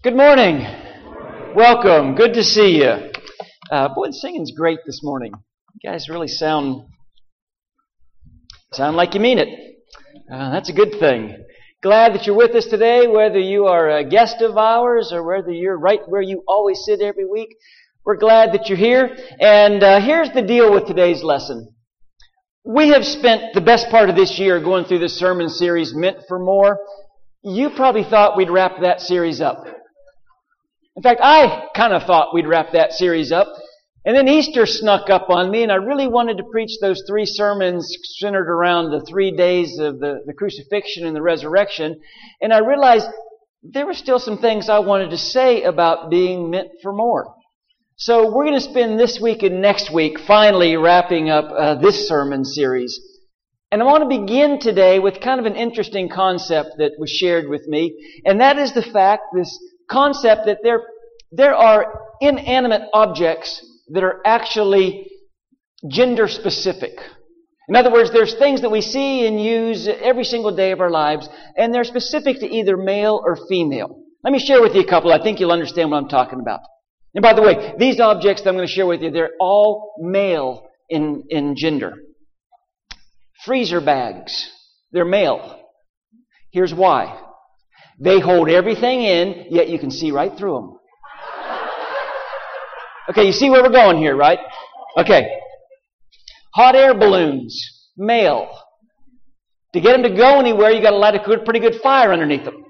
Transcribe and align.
Good 0.00 0.14
morning. 0.14 0.60
Welcome. 1.56 2.14
Good 2.14 2.32
to 2.34 2.44
see 2.44 2.78
you. 2.78 3.10
Uh, 3.68 3.88
boy, 3.92 4.06
the 4.06 4.12
singing's 4.12 4.52
great 4.52 4.78
this 4.86 5.00
morning. 5.02 5.32
You 5.74 5.90
guys 5.90 6.08
really 6.08 6.28
sound 6.28 6.84
sound 8.72 8.96
like 8.96 9.14
you 9.14 9.18
mean 9.20 9.40
it. 9.40 9.48
Uh, 10.32 10.52
that's 10.52 10.68
a 10.68 10.72
good 10.72 10.92
thing. 11.00 11.44
Glad 11.82 12.14
that 12.14 12.26
you're 12.26 12.36
with 12.36 12.54
us 12.54 12.66
today, 12.66 13.08
whether 13.08 13.40
you 13.40 13.66
are 13.66 13.90
a 13.90 14.08
guest 14.08 14.40
of 14.40 14.56
ours 14.56 15.10
or 15.12 15.24
whether 15.26 15.50
you're 15.50 15.76
right 15.76 15.98
where 16.06 16.22
you 16.22 16.44
always 16.46 16.80
sit 16.84 17.00
every 17.00 17.26
week. 17.26 17.48
We're 18.04 18.18
glad 18.18 18.52
that 18.52 18.68
you're 18.68 18.78
here. 18.78 19.16
And 19.40 19.82
uh, 19.82 20.00
here's 20.00 20.30
the 20.30 20.42
deal 20.42 20.72
with 20.72 20.86
today's 20.86 21.24
lesson. 21.24 21.74
We 22.64 22.90
have 22.90 23.04
spent 23.04 23.52
the 23.52 23.60
best 23.60 23.90
part 23.90 24.10
of 24.10 24.14
this 24.14 24.38
year 24.38 24.60
going 24.62 24.84
through 24.84 25.00
this 25.00 25.18
sermon 25.18 25.48
series, 25.48 25.92
Meant 25.92 26.18
for 26.28 26.38
More. 26.38 26.78
You 27.42 27.70
probably 27.70 28.04
thought 28.04 28.36
we'd 28.36 28.48
wrap 28.48 28.80
that 28.82 29.00
series 29.00 29.40
up. 29.40 29.64
In 30.98 31.02
fact, 31.02 31.20
I 31.22 31.68
kind 31.76 31.92
of 31.92 32.02
thought 32.02 32.34
we'd 32.34 32.48
wrap 32.48 32.72
that 32.72 32.92
series 32.92 33.30
up. 33.30 33.46
And 34.04 34.16
then 34.16 34.26
Easter 34.26 34.66
snuck 34.66 35.08
up 35.10 35.30
on 35.30 35.48
me, 35.48 35.62
and 35.62 35.70
I 35.70 35.76
really 35.76 36.08
wanted 36.08 36.38
to 36.38 36.50
preach 36.50 36.72
those 36.80 37.04
three 37.06 37.24
sermons 37.24 37.96
centered 38.18 38.50
around 38.50 38.90
the 38.90 39.06
three 39.08 39.30
days 39.30 39.78
of 39.78 40.00
the, 40.00 40.24
the 40.26 40.32
crucifixion 40.32 41.06
and 41.06 41.14
the 41.14 41.22
resurrection. 41.22 42.00
And 42.42 42.52
I 42.52 42.58
realized 42.58 43.06
there 43.62 43.86
were 43.86 43.94
still 43.94 44.18
some 44.18 44.38
things 44.38 44.68
I 44.68 44.80
wanted 44.80 45.10
to 45.10 45.18
say 45.18 45.62
about 45.62 46.10
being 46.10 46.50
meant 46.50 46.70
for 46.82 46.92
more. 46.92 47.32
So 47.94 48.34
we're 48.34 48.46
going 48.46 48.60
to 48.60 48.60
spend 48.60 48.98
this 48.98 49.20
week 49.20 49.44
and 49.44 49.62
next 49.62 49.92
week 49.92 50.18
finally 50.18 50.76
wrapping 50.76 51.30
up 51.30 51.44
uh, 51.56 51.74
this 51.76 52.08
sermon 52.08 52.44
series. 52.44 52.98
And 53.70 53.80
I 53.80 53.84
want 53.84 54.02
to 54.02 54.18
begin 54.18 54.58
today 54.58 54.98
with 54.98 55.20
kind 55.20 55.38
of 55.38 55.46
an 55.46 55.54
interesting 55.54 56.08
concept 56.08 56.70
that 56.78 56.94
was 56.98 57.08
shared 57.08 57.48
with 57.48 57.68
me, 57.68 58.20
and 58.24 58.40
that 58.40 58.58
is 58.58 58.72
the 58.72 58.82
fact, 58.82 59.22
this 59.32 59.56
concept 59.90 60.46
that 60.46 60.58
there, 60.62 60.82
there 61.32 61.54
are 61.54 62.00
inanimate 62.20 62.82
objects 62.92 63.64
that 63.88 64.02
are 64.02 64.20
actually 64.24 65.06
gender 65.88 66.28
specific. 66.28 66.92
In 67.68 67.76
other 67.76 67.92
words, 67.92 68.10
there's 68.12 68.34
things 68.34 68.62
that 68.62 68.70
we 68.70 68.80
see 68.80 69.26
and 69.26 69.42
use 69.42 69.88
every 69.88 70.24
single 70.24 70.54
day 70.56 70.72
of 70.72 70.80
our 70.80 70.90
lives, 70.90 71.28
and 71.56 71.72
they're 71.72 71.84
specific 71.84 72.40
to 72.40 72.46
either 72.46 72.76
male 72.76 73.20
or 73.22 73.36
female. 73.48 74.02
Let 74.24 74.32
me 74.32 74.38
share 74.38 74.62
with 74.62 74.74
you 74.74 74.80
a 74.80 74.86
couple. 74.86 75.12
I 75.12 75.22
think 75.22 75.38
you'll 75.38 75.52
understand 75.52 75.90
what 75.90 75.98
I'm 75.98 76.08
talking 76.08 76.40
about. 76.40 76.60
And 77.14 77.22
by 77.22 77.34
the 77.34 77.42
way, 77.42 77.74
these 77.78 78.00
objects 78.00 78.42
that 78.42 78.48
I'm 78.48 78.56
going 78.56 78.66
to 78.66 78.72
share 78.72 78.86
with 78.86 79.02
you, 79.02 79.10
they're 79.10 79.32
all 79.38 79.94
male 80.00 80.66
in, 80.88 81.24
in 81.28 81.56
gender. 81.56 81.94
Freezer 83.44 83.80
bags. 83.80 84.50
They're 84.92 85.04
male. 85.04 85.60
Here's 86.50 86.74
why. 86.74 87.20
They 88.00 88.20
hold 88.20 88.48
everything 88.48 89.02
in, 89.02 89.46
yet 89.50 89.68
you 89.68 89.78
can 89.78 89.90
see 89.90 90.12
right 90.12 90.36
through 90.36 90.54
them. 90.54 90.78
Okay, 93.10 93.24
you 93.24 93.32
see 93.32 93.50
where 93.50 93.62
we're 93.62 93.70
going 93.70 93.96
here, 93.98 94.14
right? 94.14 94.38
Okay. 94.96 95.28
Hot 96.54 96.76
air 96.76 96.94
balloons, 96.94 97.88
male. 97.96 98.48
To 99.74 99.80
get 99.80 99.92
them 99.92 100.02
to 100.02 100.16
go 100.16 100.38
anywhere, 100.38 100.70
you 100.70 100.80
got 100.82 100.90
to 100.90 100.96
light 100.96 101.14
a 101.14 101.18
good, 101.24 101.44
pretty 101.44 101.60
good 101.60 101.76
fire 101.82 102.12
underneath 102.12 102.44
them. 102.44 102.64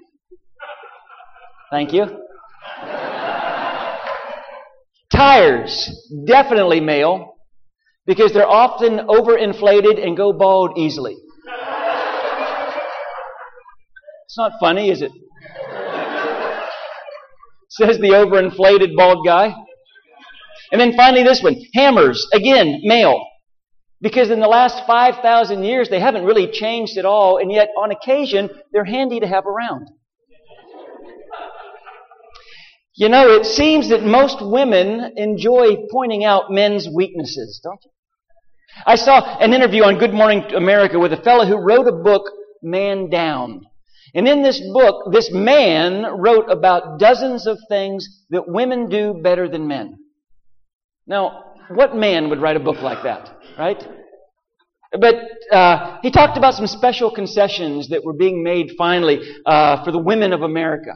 Thank 1.70 1.92
you. 1.92 2.06
Tires, 5.12 6.08
definitely 6.26 6.80
male, 6.80 7.34
because 8.06 8.32
they're 8.32 8.48
often 8.48 8.98
overinflated 9.08 10.02
and 10.04 10.16
go 10.16 10.32
bald 10.32 10.78
easily. 10.78 11.16
It's 14.24 14.28
not 14.39 14.53
funny, 14.61 14.91
is 14.91 15.03
it? 15.03 15.12
Says 17.70 17.98
the 17.98 18.11
overinflated 18.11 18.97
bald 18.97 19.27
guy. 19.27 19.55
And 20.72 20.80
then 20.80 20.95
finally 20.97 21.22
this 21.22 21.42
one. 21.42 21.56
Hammers. 21.75 22.27
Again, 22.33 22.80
male. 22.84 23.25
Because 24.01 24.30
in 24.30 24.40
the 24.40 24.48
last 24.48 24.86
5,000 24.86 25.64
years, 25.64 25.89
they 25.89 26.01
haven't 26.01 26.24
really 26.24 26.51
changed 26.51 26.96
at 26.98 27.05
all, 27.05 27.39
and 27.39 27.51
yet 27.51 27.68
on 27.77 27.90
occasion, 27.90 28.48
they're 28.73 28.85
handy 28.85 29.20
to 29.20 29.27
have 29.27 29.45
around. 29.45 29.89
You 32.95 33.08
know, 33.08 33.30
it 33.30 33.45
seems 33.45 33.91
that 33.91 34.02
most 34.02 34.39
women 34.41 35.12
enjoy 35.17 35.77
pointing 35.91 36.24
out 36.24 36.51
men's 36.51 36.89
weaknesses, 36.89 37.61
don't 37.62 37.80
you? 37.85 37.91
I 38.86 38.96
saw 38.96 39.39
an 39.39 39.52
interview 39.52 39.85
on 39.85 39.98
Good 39.98 40.12
Morning 40.12 40.42
America 40.55 40.98
with 40.98 41.12
a 41.12 41.23
fellow 41.23 41.45
who 41.45 41.57
wrote 41.57 41.89
a 41.89 41.92
book, 41.92 42.24
Man 42.62 43.08
Down. 43.11 43.62
And 44.14 44.27
in 44.27 44.42
this 44.42 44.61
book, 44.73 45.13
this 45.13 45.30
man 45.33 46.05
wrote 46.19 46.51
about 46.51 46.98
dozens 46.98 47.46
of 47.46 47.58
things 47.69 48.24
that 48.30 48.48
women 48.48 48.89
do 48.89 49.20
better 49.23 49.48
than 49.48 49.69
men. 49.69 49.96
Now, 51.07 51.45
what 51.70 51.95
man 51.95 52.30
would 52.30 52.41
write 52.41 52.57
a 52.57 52.61
book 52.61 52.80
like 52.80 53.02
that, 53.02 53.30
right? 53.58 53.83
But 54.92 55.17
uh, 55.52 55.98
he 56.02 56.11
talked 56.11 56.39
about 56.39 56.55
some 56.55 56.67
special 56.67 57.11
concessions 57.11 57.89
that 57.91 58.05
were 58.05 58.14
being 58.14 58.42
made 58.42 58.73
finally 58.79 59.20
uh, 59.45 59.85
for 59.85 59.92
the 59.92 59.98
women 59.98 60.33
of 60.33 60.42
America. 60.42 60.92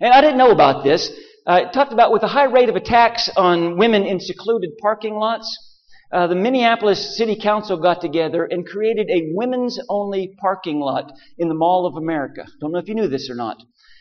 And 0.00 0.12
I 0.12 0.20
didn't 0.20 0.38
know 0.38 0.50
about 0.50 0.82
this. 0.82 1.10
Uh, 1.46 1.62
it 1.64 1.72
talked 1.72 1.92
about 1.92 2.12
with 2.12 2.24
a 2.24 2.28
high 2.28 2.44
rate 2.44 2.68
of 2.68 2.74
attacks 2.74 3.30
on 3.36 3.78
women 3.78 4.04
in 4.04 4.18
secluded 4.18 4.70
parking 4.80 5.14
lots, 5.14 5.46
uh, 6.12 6.26
the 6.28 6.36
Minneapolis 6.36 7.16
City 7.16 7.36
Council 7.40 7.76
got 7.78 8.00
together 8.00 8.44
and 8.44 8.66
created 8.66 9.10
a 9.10 9.30
women's 9.32 9.78
only 9.88 10.34
parking 10.38 10.78
lot 10.78 11.12
in 11.38 11.48
the 11.48 11.54
Mall 11.54 11.86
of 11.86 11.96
America. 11.96 12.46
Don't 12.60 12.72
know 12.72 12.78
if 12.78 12.88
you 12.88 12.94
knew 12.94 13.08
this 13.08 13.28
or 13.28 13.34
not. 13.34 13.56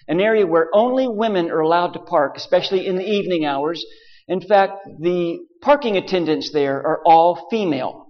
An 0.07 0.21
area 0.21 0.45
where 0.45 0.69
only 0.73 1.07
women 1.07 1.49
are 1.49 1.61
allowed 1.61 1.93
to 1.93 1.99
park, 1.99 2.37
especially 2.37 2.85
in 2.85 2.95
the 2.95 3.09
evening 3.09 3.45
hours. 3.45 3.83
In 4.27 4.39
fact, 4.39 4.87
the 4.99 5.39
parking 5.61 5.97
attendants 5.97 6.51
there 6.51 6.77
are 6.77 7.01
all 7.05 7.47
female. 7.49 8.05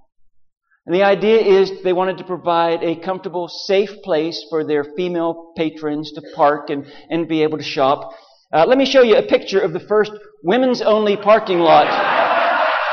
And 0.85 0.93
the 0.93 1.03
idea 1.03 1.39
is 1.39 1.81
they 1.83 1.93
wanted 1.93 2.17
to 2.17 2.25
provide 2.25 2.83
a 2.83 2.97
comfortable, 2.97 3.47
safe 3.47 3.89
place 4.03 4.45
for 4.49 4.65
their 4.65 4.83
female 4.83 5.53
patrons 5.57 6.11
to 6.11 6.21
park 6.35 6.69
and, 6.69 6.85
and 7.09 7.27
be 7.27 7.43
able 7.43 7.57
to 7.57 7.63
shop. 7.63 8.11
Uh, 8.53 8.65
let 8.67 8.77
me 8.77 8.85
show 8.85 9.01
you 9.01 9.15
a 9.15 9.23
picture 9.23 9.59
of 9.59 9.73
the 9.73 9.79
first 9.79 10.11
women's 10.43 10.81
only 10.81 11.17
parking 11.17 11.59
lot 11.59 12.24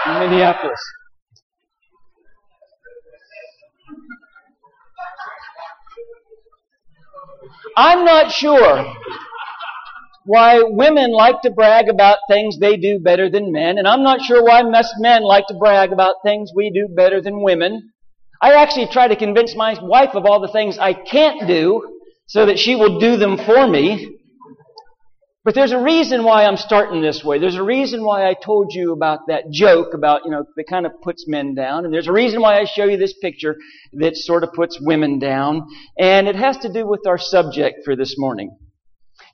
Minneapolis. 0.06 0.80
I'm 7.76 8.04
not 8.04 8.30
sure 8.30 8.94
why 10.24 10.62
women 10.62 11.12
like 11.12 11.40
to 11.42 11.50
brag 11.50 11.88
about 11.88 12.18
things 12.28 12.58
they 12.58 12.76
do 12.76 13.00
better 13.00 13.30
than 13.30 13.52
men, 13.52 13.78
and 13.78 13.88
I'm 13.88 14.02
not 14.02 14.20
sure 14.20 14.44
why 14.44 14.62
most 14.62 14.94
men 14.98 15.22
like 15.22 15.46
to 15.48 15.54
brag 15.54 15.92
about 15.92 16.16
things 16.24 16.50
we 16.54 16.70
do 16.70 16.88
better 16.94 17.20
than 17.20 17.42
women. 17.42 17.90
I 18.40 18.54
actually 18.54 18.88
try 18.88 19.08
to 19.08 19.16
convince 19.16 19.56
my 19.56 19.76
wife 19.80 20.14
of 20.14 20.26
all 20.26 20.40
the 20.40 20.52
things 20.52 20.78
I 20.78 20.92
can't 20.92 21.46
do 21.46 22.00
so 22.26 22.46
that 22.46 22.58
she 22.58 22.74
will 22.74 22.98
do 22.98 23.16
them 23.16 23.36
for 23.36 23.68
me. 23.68 24.18
But 25.44 25.56
there's 25.56 25.72
a 25.72 25.82
reason 25.82 26.22
why 26.22 26.44
I'm 26.44 26.56
starting 26.56 27.02
this 27.02 27.24
way. 27.24 27.40
There's 27.40 27.56
a 27.56 27.64
reason 27.64 28.04
why 28.04 28.28
I 28.28 28.34
told 28.34 28.72
you 28.72 28.92
about 28.92 29.26
that 29.26 29.50
joke 29.50 29.92
about, 29.92 30.24
you 30.24 30.30
know, 30.30 30.44
that 30.54 30.64
kind 30.68 30.86
of 30.86 30.92
puts 31.02 31.26
men 31.26 31.56
down. 31.56 31.84
And 31.84 31.92
there's 31.92 32.06
a 32.06 32.12
reason 32.12 32.40
why 32.40 32.60
I 32.60 32.64
show 32.64 32.84
you 32.84 32.96
this 32.96 33.14
picture 33.20 33.56
that 33.94 34.16
sort 34.16 34.44
of 34.44 34.52
puts 34.52 34.78
women 34.80 35.18
down. 35.18 35.66
And 35.98 36.28
it 36.28 36.36
has 36.36 36.58
to 36.58 36.72
do 36.72 36.86
with 36.86 37.08
our 37.08 37.18
subject 37.18 37.78
for 37.84 37.96
this 37.96 38.14
morning. 38.18 38.56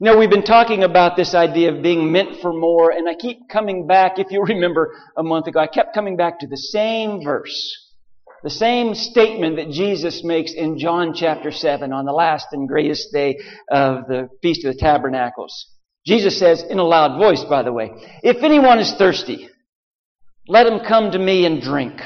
You 0.00 0.06
know, 0.06 0.16
we've 0.16 0.30
been 0.30 0.44
talking 0.44 0.82
about 0.82 1.14
this 1.14 1.34
idea 1.34 1.74
of 1.74 1.82
being 1.82 2.10
meant 2.10 2.40
for 2.40 2.54
more, 2.54 2.90
and 2.90 3.06
I 3.06 3.14
keep 3.14 3.48
coming 3.50 3.86
back, 3.86 4.18
if 4.18 4.30
you 4.30 4.42
remember 4.48 4.94
a 5.14 5.22
month 5.22 5.46
ago, 5.46 5.60
I 5.60 5.66
kept 5.66 5.92
coming 5.92 6.16
back 6.16 6.38
to 6.40 6.46
the 6.46 6.56
same 6.56 7.22
verse. 7.22 7.84
The 8.44 8.50
same 8.50 8.94
statement 8.94 9.56
that 9.56 9.70
Jesus 9.70 10.24
makes 10.24 10.54
in 10.54 10.78
John 10.78 11.12
chapter 11.12 11.50
7 11.50 11.92
on 11.92 12.06
the 12.06 12.12
last 12.12 12.46
and 12.52 12.66
greatest 12.66 13.12
day 13.12 13.36
of 13.70 14.06
the 14.06 14.28
Feast 14.40 14.64
of 14.64 14.72
the 14.72 14.80
Tabernacles. 14.80 15.66
Jesus 16.08 16.38
says 16.38 16.62
in 16.62 16.78
a 16.78 16.84
loud 16.84 17.18
voice, 17.18 17.44
by 17.44 17.62
the 17.62 17.72
way, 17.72 17.90
if 18.22 18.42
anyone 18.42 18.78
is 18.78 18.94
thirsty, 18.94 19.46
let 20.48 20.66
him 20.66 20.80
come 20.80 21.10
to 21.10 21.18
me 21.18 21.44
and 21.44 21.60
drink. 21.60 22.00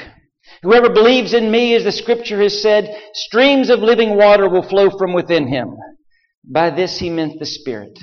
Whoever 0.61 0.89
believes 0.89 1.33
in 1.33 1.49
me, 1.49 1.73
as 1.73 1.85
the 1.85 1.91
scripture 1.93 2.41
has 2.41 2.61
said, 2.61 2.93
streams 3.13 3.69
of 3.69 3.79
living 3.79 4.17
water 4.17 4.49
will 4.49 4.67
flow 4.67 4.89
from 4.89 5.13
within 5.13 5.47
him. 5.47 5.77
By 6.43 6.69
this 6.69 6.99
he 6.99 7.09
meant 7.09 7.39
the 7.39 7.45
Spirit. 7.45 7.97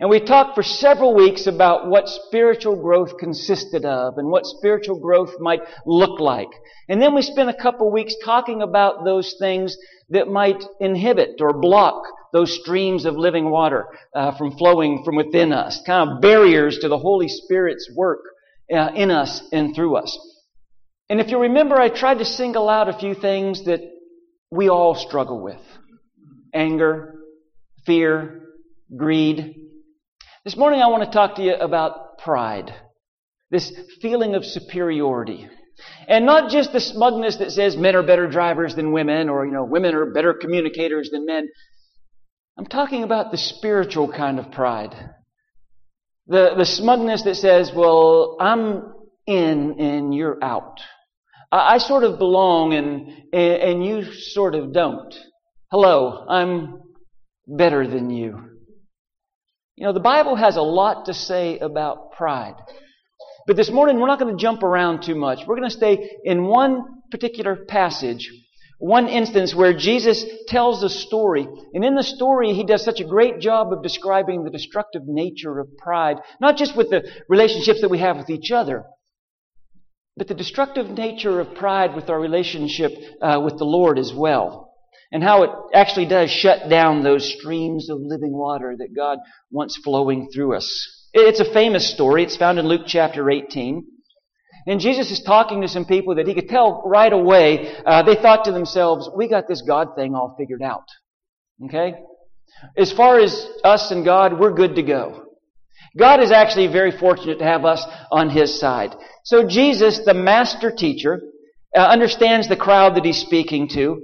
And 0.00 0.08
we 0.08 0.18
talked 0.18 0.54
for 0.54 0.62
several 0.62 1.14
weeks 1.14 1.46
about 1.46 1.90
what 1.90 2.08
spiritual 2.08 2.76
growth 2.76 3.18
consisted 3.18 3.84
of 3.84 4.14
and 4.16 4.30
what 4.30 4.46
spiritual 4.46 4.98
growth 4.98 5.34
might 5.40 5.60
look 5.84 6.20
like. 6.20 6.48
And 6.88 7.02
then 7.02 7.14
we 7.14 7.20
spent 7.20 7.50
a 7.50 7.62
couple 7.62 7.92
weeks 7.92 8.14
talking 8.24 8.62
about 8.62 9.04
those 9.04 9.36
things 9.38 9.76
that 10.08 10.26
might 10.26 10.64
inhibit 10.80 11.32
or 11.42 11.60
block 11.60 12.02
those 12.32 12.58
streams 12.60 13.04
of 13.04 13.16
living 13.16 13.50
water 13.50 13.86
uh, 14.14 14.36
from 14.36 14.56
flowing 14.56 15.02
from 15.04 15.16
within 15.16 15.52
us, 15.52 15.80
kind 15.86 16.10
of 16.10 16.20
barriers 16.20 16.78
to 16.78 16.88
the 16.88 16.98
Holy 16.98 17.28
Spirit's 17.28 17.90
work 17.94 18.20
uh, 18.74 18.90
in 18.94 19.10
us 19.10 19.42
and 19.52 19.74
through 19.74 19.96
us. 19.96 20.18
And 21.08 21.20
if 21.20 21.30
you 21.30 21.40
remember, 21.42 21.76
I 21.76 21.88
tried 21.88 22.18
to 22.18 22.24
single 22.24 22.68
out 22.68 22.88
a 22.88 22.98
few 22.98 23.14
things 23.14 23.66
that 23.66 23.80
we 24.50 24.68
all 24.68 24.94
struggle 24.94 25.42
with 25.42 25.60
anger, 26.54 27.14
fear, 27.86 28.42
greed. 28.94 29.56
This 30.44 30.56
morning 30.56 30.80
I 30.80 30.88
want 30.88 31.04
to 31.04 31.10
talk 31.10 31.36
to 31.36 31.42
you 31.42 31.54
about 31.54 32.18
pride. 32.18 32.74
This 33.50 33.72
feeling 34.00 34.34
of 34.34 34.44
superiority. 34.44 35.48
And 36.08 36.26
not 36.26 36.50
just 36.50 36.72
the 36.72 36.80
smugness 36.80 37.36
that 37.36 37.50
says 37.50 37.76
men 37.76 37.96
are 37.96 38.02
better 38.02 38.28
drivers 38.28 38.74
than 38.74 38.92
women 38.92 39.28
or, 39.28 39.46
you 39.46 39.52
know, 39.52 39.64
women 39.64 39.94
are 39.94 40.12
better 40.12 40.34
communicators 40.34 41.10
than 41.10 41.26
men. 41.26 41.48
I'm 42.58 42.66
talking 42.66 43.02
about 43.02 43.30
the 43.30 43.38
spiritual 43.38 44.12
kind 44.12 44.38
of 44.38 44.52
pride. 44.52 44.94
The, 46.26 46.54
the 46.56 46.66
smugness 46.66 47.22
that 47.22 47.36
says, 47.36 47.72
well, 47.74 48.36
I'm 48.40 48.92
in 49.26 49.80
and 49.80 50.14
you're 50.14 50.42
out. 50.42 50.78
I, 51.50 51.74
I 51.74 51.78
sort 51.78 52.04
of 52.04 52.18
belong 52.18 52.74
and, 52.74 53.34
and 53.34 53.84
you 53.84 54.12
sort 54.12 54.54
of 54.54 54.72
don't. 54.72 55.14
Hello, 55.70 56.26
I'm 56.28 56.82
better 57.46 57.86
than 57.86 58.10
you. 58.10 58.38
You 59.76 59.86
know, 59.86 59.92
the 59.92 60.00
Bible 60.00 60.36
has 60.36 60.56
a 60.56 60.62
lot 60.62 61.06
to 61.06 61.14
say 61.14 61.58
about 61.58 62.12
pride. 62.12 62.54
But 63.46 63.56
this 63.56 63.70
morning, 63.70 63.98
we're 63.98 64.06
not 64.06 64.20
going 64.20 64.36
to 64.36 64.40
jump 64.40 64.62
around 64.62 65.02
too 65.02 65.14
much. 65.14 65.40
We're 65.46 65.56
going 65.56 65.68
to 65.68 65.74
stay 65.74 66.10
in 66.24 66.44
one 66.44 66.84
particular 67.10 67.56
passage, 67.56 68.30
one 68.82 69.06
instance 69.06 69.54
where 69.54 69.72
Jesus 69.72 70.24
tells 70.48 70.82
a 70.82 70.88
story. 70.88 71.46
And 71.72 71.84
in 71.84 71.94
the 71.94 72.02
story, 72.02 72.52
he 72.52 72.64
does 72.64 72.84
such 72.84 72.98
a 72.98 73.04
great 73.04 73.38
job 73.38 73.72
of 73.72 73.80
describing 73.80 74.42
the 74.42 74.50
destructive 74.50 75.02
nature 75.06 75.60
of 75.60 75.76
pride, 75.78 76.16
not 76.40 76.56
just 76.56 76.76
with 76.76 76.90
the 76.90 77.08
relationships 77.28 77.80
that 77.80 77.90
we 77.90 77.98
have 77.98 78.16
with 78.16 78.28
each 78.28 78.50
other, 78.50 78.82
but 80.16 80.26
the 80.26 80.34
destructive 80.34 80.90
nature 80.90 81.38
of 81.38 81.54
pride 81.54 81.94
with 81.94 82.10
our 82.10 82.18
relationship 82.18 82.92
uh, 83.22 83.40
with 83.42 83.56
the 83.56 83.64
Lord 83.64 84.00
as 84.00 84.12
well 84.12 84.74
and 85.12 85.22
how 85.22 85.44
it 85.44 85.50
actually 85.72 86.06
does 86.06 86.28
shut 86.28 86.68
down 86.68 87.04
those 87.04 87.34
streams 87.38 87.88
of 87.88 87.98
living 88.00 88.32
water 88.32 88.74
that 88.76 88.96
God 88.96 89.18
wants 89.52 89.76
flowing 89.84 90.28
through 90.34 90.56
us. 90.56 91.08
It's 91.12 91.38
a 91.38 91.52
famous 91.52 91.88
story. 91.88 92.24
It's 92.24 92.36
found 92.36 92.58
in 92.58 92.66
Luke 92.66 92.86
chapter 92.86 93.30
18. 93.30 93.86
And 94.66 94.80
Jesus 94.80 95.10
is 95.10 95.20
talking 95.20 95.60
to 95.62 95.68
some 95.68 95.84
people 95.84 96.14
that 96.16 96.26
he 96.26 96.34
could 96.34 96.48
tell 96.48 96.82
right 96.86 97.12
away, 97.12 97.74
uh, 97.84 98.02
they 98.02 98.14
thought 98.14 98.44
to 98.44 98.52
themselves, 98.52 99.10
we 99.14 99.28
got 99.28 99.48
this 99.48 99.62
God 99.62 99.96
thing 99.96 100.14
all 100.14 100.34
figured 100.38 100.62
out. 100.62 100.84
Okay? 101.64 101.94
As 102.76 102.92
far 102.92 103.18
as 103.18 103.46
us 103.64 103.90
and 103.90 104.04
God, 104.04 104.38
we're 104.38 104.54
good 104.54 104.76
to 104.76 104.82
go. 104.82 105.24
God 105.98 106.22
is 106.22 106.30
actually 106.30 106.68
very 106.68 106.96
fortunate 106.96 107.38
to 107.38 107.44
have 107.44 107.64
us 107.64 107.84
on 108.10 108.30
His 108.30 108.58
side. 108.58 108.94
So 109.24 109.46
Jesus, 109.46 110.00
the 110.04 110.14
master 110.14 110.70
teacher, 110.70 111.20
uh, 111.76 111.80
understands 111.80 112.48
the 112.48 112.56
crowd 112.56 112.96
that 112.96 113.04
He's 113.04 113.18
speaking 113.18 113.68
to, 113.70 114.00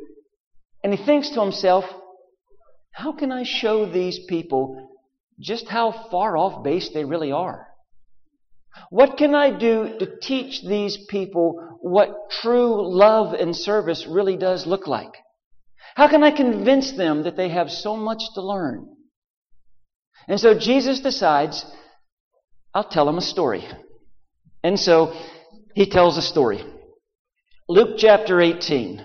and 0.83 0.95
he 0.95 1.05
thinks 1.05 1.31
to 1.31 1.41
himself, 1.41 1.85
how 2.93 3.13
can 3.13 3.33
I 3.33 3.45
show 3.45 3.91
these 3.91 4.19
people 4.29 4.91
just 5.41 5.69
how 5.69 6.09
far 6.11 6.37
off 6.37 6.65
base 6.65 6.91
they 6.93 7.05
really 7.05 7.33
are? 7.33 7.68
What 8.91 9.17
can 9.17 9.35
I 9.35 9.57
do 9.57 9.99
to 9.99 10.19
teach 10.21 10.63
these 10.63 10.99
people 11.09 11.79
what 11.81 12.31
true 12.31 12.97
love 12.97 13.35
and 13.35 13.55
service 13.55 14.07
really 14.07 14.37
does 14.37 14.67
look 14.67 14.87
like? 14.87 15.13
How 15.95 16.09
can 16.09 16.23
I 16.23 16.31
convince 16.31 16.93
them 16.93 17.25
that 17.25 17.37
they 17.37 17.49
have 17.49 17.71
so 17.71 17.97
much 17.97 18.23
to 18.35 18.43
learn? 18.43 18.89
And 20.29 20.39
so 20.39 20.59
Jesus 20.59 21.01
decides, 21.01 21.65
I'll 22.75 22.89
tell 22.89 23.07
them 23.07 23.19
a 23.19 23.23
story. 23.23 23.67
And 24.63 24.79
so 24.79 25.15
he 25.75 25.89
tells 25.89 26.19
a 26.19 26.23
story. 26.23 26.63
Luke 27.69 27.97
chapter 27.99 28.41
18. 28.41 29.05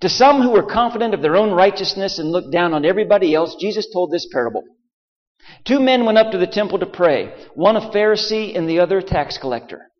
To 0.00 0.08
some 0.08 0.42
who 0.42 0.50
were 0.50 0.70
confident 0.70 1.14
of 1.14 1.22
their 1.22 1.36
own 1.36 1.52
righteousness 1.52 2.18
and 2.18 2.30
looked 2.30 2.52
down 2.52 2.74
on 2.74 2.84
everybody 2.84 3.34
else, 3.34 3.56
Jesus 3.60 3.86
told 3.92 4.10
this 4.10 4.26
parable. 4.32 4.62
Two 5.64 5.80
men 5.80 6.04
went 6.04 6.18
up 6.18 6.32
to 6.32 6.38
the 6.38 6.46
temple 6.46 6.78
to 6.78 6.86
pray, 6.86 7.34
one 7.54 7.76
a 7.76 7.80
Pharisee 7.80 8.56
and 8.56 8.68
the 8.68 8.80
other 8.80 8.98
a 8.98 9.02
tax 9.02 9.38
collector. 9.38 9.90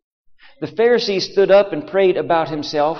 The 0.61 0.67
Pharisee 0.67 1.21
stood 1.21 1.51
up 1.51 1.73
and 1.73 1.87
prayed 1.87 2.17
about 2.17 2.49
himself, 2.49 2.99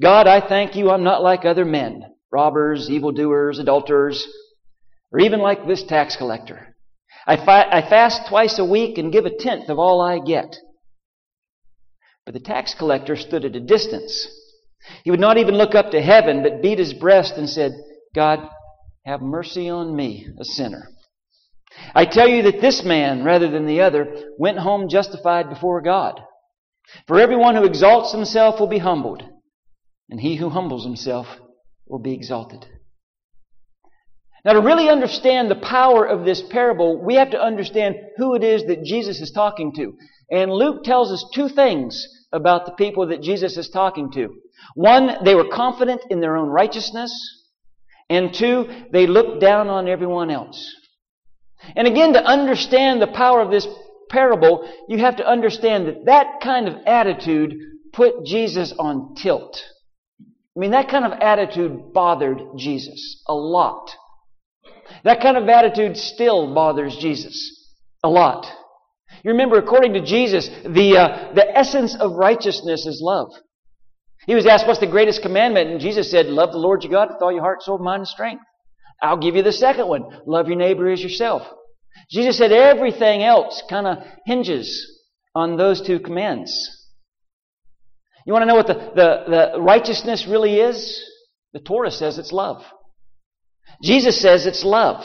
God, 0.00 0.26
I 0.26 0.46
thank 0.46 0.76
you 0.76 0.90
I'm 0.90 1.04
not 1.04 1.22
like 1.22 1.44
other 1.44 1.64
men, 1.64 2.04
robbers, 2.30 2.90
evildoers, 2.90 3.58
adulterers, 3.58 4.26
or 5.12 5.20
even 5.20 5.40
like 5.40 5.66
this 5.66 5.82
tax 5.82 6.16
collector. 6.16 6.76
I, 7.26 7.36
fi- 7.36 7.70
I 7.70 7.88
fast 7.88 8.28
twice 8.28 8.58
a 8.58 8.64
week 8.64 8.98
and 8.98 9.12
give 9.12 9.26
a 9.26 9.36
tenth 9.36 9.68
of 9.68 9.78
all 9.78 10.00
I 10.00 10.18
get. 10.18 10.56
But 12.24 12.34
the 12.34 12.40
tax 12.40 12.74
collector 12.74 13.16
stood 13.16 13.44
at 13.44 13.56
a 13.56 13.60
distance 13.60 14.28
he 15.04 15.10
would 15.10 15.20
not 15.20 15.38
even 15.38 15.56
look 15.56 15.74
up 15.74 15.90
to 15.90 16.00
heaven, 16.00 16.42
but 16.42 16.62
beat 16.62 16.78
his 16.78 16.94
breast 16.94 17.34
and 17.36 17.48
said, 17.48 17.72
God, 18.14 18.48
have 19.04 19.20
mercy 19.20 19.68
on 19.68 19.94
me, 19.94 20.26
a 20.38 20.44
sinner. 20.44 20.89
I 21.94 22.04
tell 22.04 22.28
you 22.28 22.42
that 22.42 22.60
this 22.60 22.84
man, 22.84 23.24
rather 23.24 23.50
than 23.50 23.66
the 23.66 23.80
other, 23.82 24.32
went 24.38 24.58
home 24.58 24.88
justified 24.88 25.48
before 25.48 25.80
God. 25.80 26.20
For 27.06 27.20
everyone 27.20 27.54
who 27.54 27.64
exalts 27.64 28.12
himself 28.12 28.58
will 28.58 28.68
be 28.68 28.78
humbled, 28.78 29.22
and 30.08 30.20
he 30.20 30.36
who 30.36 30.48
humbles 30.48 30.84
himself 30.84 31.26
will 31.86 32.00
be 32.00 32.14
exalted. 32.14 32.66
Now, 34.44 34.54
to 34.54 34.60
really 34.60 34.88
understand 34.88 35.50
the 35.50 35.56
power 35.56 36.06
of 36.06 36.24
this 36.24 36.42
parable, 36.50 37.02
we 37.04 37.16
have 37.16 37.32
to 37.32 37.42
understand 37.42 37.96
who 38.16 38.34
it 38.34 38.42
is 38.42 38.64
that 38.64 38.84
Jesus 38.84 39.20
is 39.20 39.32
talking 39.32 39.72
to. 39.74 39.94
And 40.30 40.50
Luke 40.50 40.82
tells 40.82 41.12
us 41.12 41.28
two 41.34 41.48
things 41.48 42.06
about 42.32 42.64
the 42.64 42.72
people 42.72 43.08
that 43.08 43.22
Jesus 43.22 43.56
is 43.58 43.68
talking 43.68 44.10
to. 44.12 44.30
One, 44.74 45.24
they 45.24 45.34
were 45.34 45.48
confident 45.52 46.02
in 46.10 46.20
their 46.20 46.36
own 46.36 46.48
righteousness. 46.48 47.12
And 48.08 48.32
two, 48.32 48.66
they 48.92 49.06
looked 49.06 49.40
down 49.40 49.68
on 49.68 49.88
everyone 49.88 50.30
else. 50.30 50.74
And 51.76 51.86
again, 51.86 52.12
to 52.14 52.24
understand 52.24 53.00
the 53.00 53.06
power 53.06 53.40
of 53.40 53.50
this 53.50 53.66
parable, 54.08 54.70
you 54.88 54.98
have 54.98 55.16
to 55.16 55.26
understand 55.26 55.86
that 55.86 56.06
that 56.06 56.40
kind 56.42 56.68
of 56.68 56.74
attitude 56.86 57.54
put 57.92 58.24
Jesus 58.24 58.72
on 58.78 59.14
tilt. 59.14 59.62
I 60.56 60.60
mean, 60.60 60.72
that 60.72 60.88
kind 60.88 61.04
of 61.04 61.12
attitude 61.12 61.92
bothered 61.92 62.40
Jesus 62.56 63.22
a 63.26 63.34
lot. 63.34 63.90
That 65.04 65.20
kind 65.20 65.36
of 65.36 65.48
attitude 65.48 65.96
still 65.96 66.52
bothers 66.52 66.96
Jesus 66.96 67.68
a 68.02 68.08
lot. 68.08 68.46
You 69.22 69.32
remember, 69.32 69.58
according 69.58 69.94
to 69.94 70.04
Jesus, 70.04 70.48
the, 70.48 70.96
uh, 70.96 71.32
the 71.34 71.46
essence 71.56 71.94
of 71.94 72.12
righteousness 72.12 72.86
is 72.86 73.00
love. 73.02 73.32
He 74.26 74.34
was 74.34 74.46
asked, 74.46 74.66
What's 74.66 74.80
the 74.80 74.86
greatest 74.86 75.22
commandment? 75.22 75.70
And 75.70 75.80
Jesus 75.80 76.10
said, 76.10 76.26
Love 76.26 76.52
the 76.52 76.58
Lord 76.58 76.82
your 76.82 76.92
God 76.92 77.08
with 77.10 77.22
all 77.22 77.32
your 77.32 77.42
heart, 77.42 77.62
soul, 77.62 77.78
mind, 77.78 78.00
and 78.00 78.08
strength. 78.08 78.42
I'll 79.02 79.18
give 79.18 79.36
you 79.36 79.42
the 79.42 79.52
second 79.52 79.88
one 79.88 80.04
love 80.26 80.48
your 80.48 80.56
neighbor 80.56 80.90
as 80.90 81.02
yourself. 81.02 81.42
Jesus 82.10 82.38
said 82.38 82.52
everything 82.52 83.22
else 83.22 83.62
kind 83.68 83.86
of 83.86 83.98
hinges 84.26 85.00
on 85.34 85.56
those 85.56 85.80
two 85.80 86.00
commands. 86.00 86.52
You 88.26 88.32
want 88.32 88.42
to 88.42 88.46
know 88.46 88.56
what 88.56 88.66
the, 88.66 88.74
the, 88.74 89.52
the 89.54 89.60
righteousness 89.60 90.26
really 90.28 90.60
is? 90.60 91.02
The 91.52 91.60
Torah 91.60 91.90
says 91.90 92.18
it's 92.18 92.32
love. 92.32 92.62
Jesus 93.82 94.20
says 94.20 94.46
it's 94.46 94.64
love. 94.64 95.04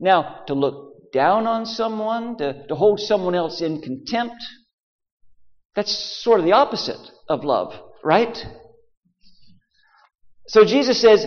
Now, 0.00 0.42
to 0.46 0.54
look 0.54 1.12
down 1.12 1.46
on 1.46 1.66
someone, 1.66 2.36
to, 2.38 2.66
to 2.66 2.74
hold 2.74 3.00
someone 3.00 3.34
else 3.34 3.60
in 3.60 3.80
contempt, 3.80 4.42
that's 5.74 6.22
sort 6.22 6.40
of 6.40 6.46
the 6.46 6.52
opposite 6.52 7.00
of 7.28 7.44
love, 7.44 7.72
right? 8.02 8.36
So 10.48 10.64
Jesus 10.64 11.00
says, 11.00 11.26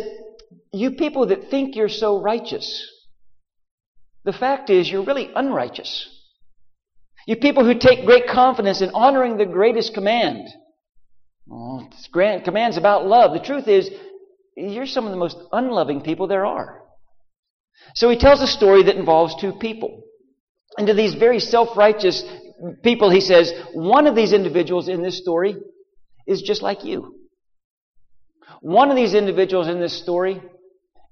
You 0.74 0.92
people 0.92 1.28
that 1.28 1.50
think 1.50 1.76
you're 1.76 1.90
so 1.90 2.22
righteous, 2.22 2.90
the 4.24 4.34
fact 4.34 4.70
is 4.70 4.90
you're 4.90 5.04
really 5.04 5.30
unrighteous. 5.36 6.08
You 7.28 7.36
people 7.36 7.66
who 7.66 7.78
take 7.78 8.06
great 8.06 8.28
confidence 8.28 8.82
in 8.82 8.92
honoring 8.92 9.38
the 9.38 9.46
greatest 9.46 9.94
command. 9.94 10.48
Oh, 11.52 11.88
grand 12.12 12.46
commands 12.46 12.78
about 12.78 13.06
love. 13.06 13.34
The 13.34 13.40
truth 13.40 13.68
is, 13.68 13.90
you're 14.56 14.86
some 14.86 15.06
of 15.06 15.12
the 15.12 15.18
most 15.18 15.38
unloving 15.52 16.02
people 16.02 16.28
there 16.28 16.46
are. 16.46 16.82
So 17.96 18.10
he 18.10 18.18
tells 18.18 18.42
a 18.42 18.48
story 18.48 18.84
that 18.84 18.96
involves 18.96 19.36
two 19.36 19.54
people. 19.54 20.04
And 20.78 20.88
to 20.88 20.94
these 20.94 21.16
very 21.16 21.40
self-righteous 21.40 22.24
people, 22.84 23.10
he 23.10 23.22
says, 23.22 23.52
one 23.74 24.08
of 24.08 24.16
these 24.16 24.34
individuals 24.34 24.88
in 24.88 25.02
this 25.02 25.18
story 25.18 25.56
is 26.28 26.42
just 26.42 26.62
like 26.62 26.86
you. 26.86 27.16
One 28.62 28.90
of 28.90 28.96
these 28.96 29.14
individuals 29.14 29.68
in 29.68 29.80
this 29.80 29.98
story 30.02 30.42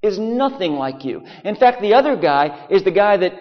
is 0.01 0.17
nothing 0.17 0.73
like 0.73 1.03
you. 1.03 1.23
In 1.43 1.55
fact, 1.55 1.81
the 1.81 1.93
other 1.93 2.15
guy 2.15 2.67
is 2.69 2.83
the 2.83 2.91
guy 2.91 3.17
that 3.17 3.33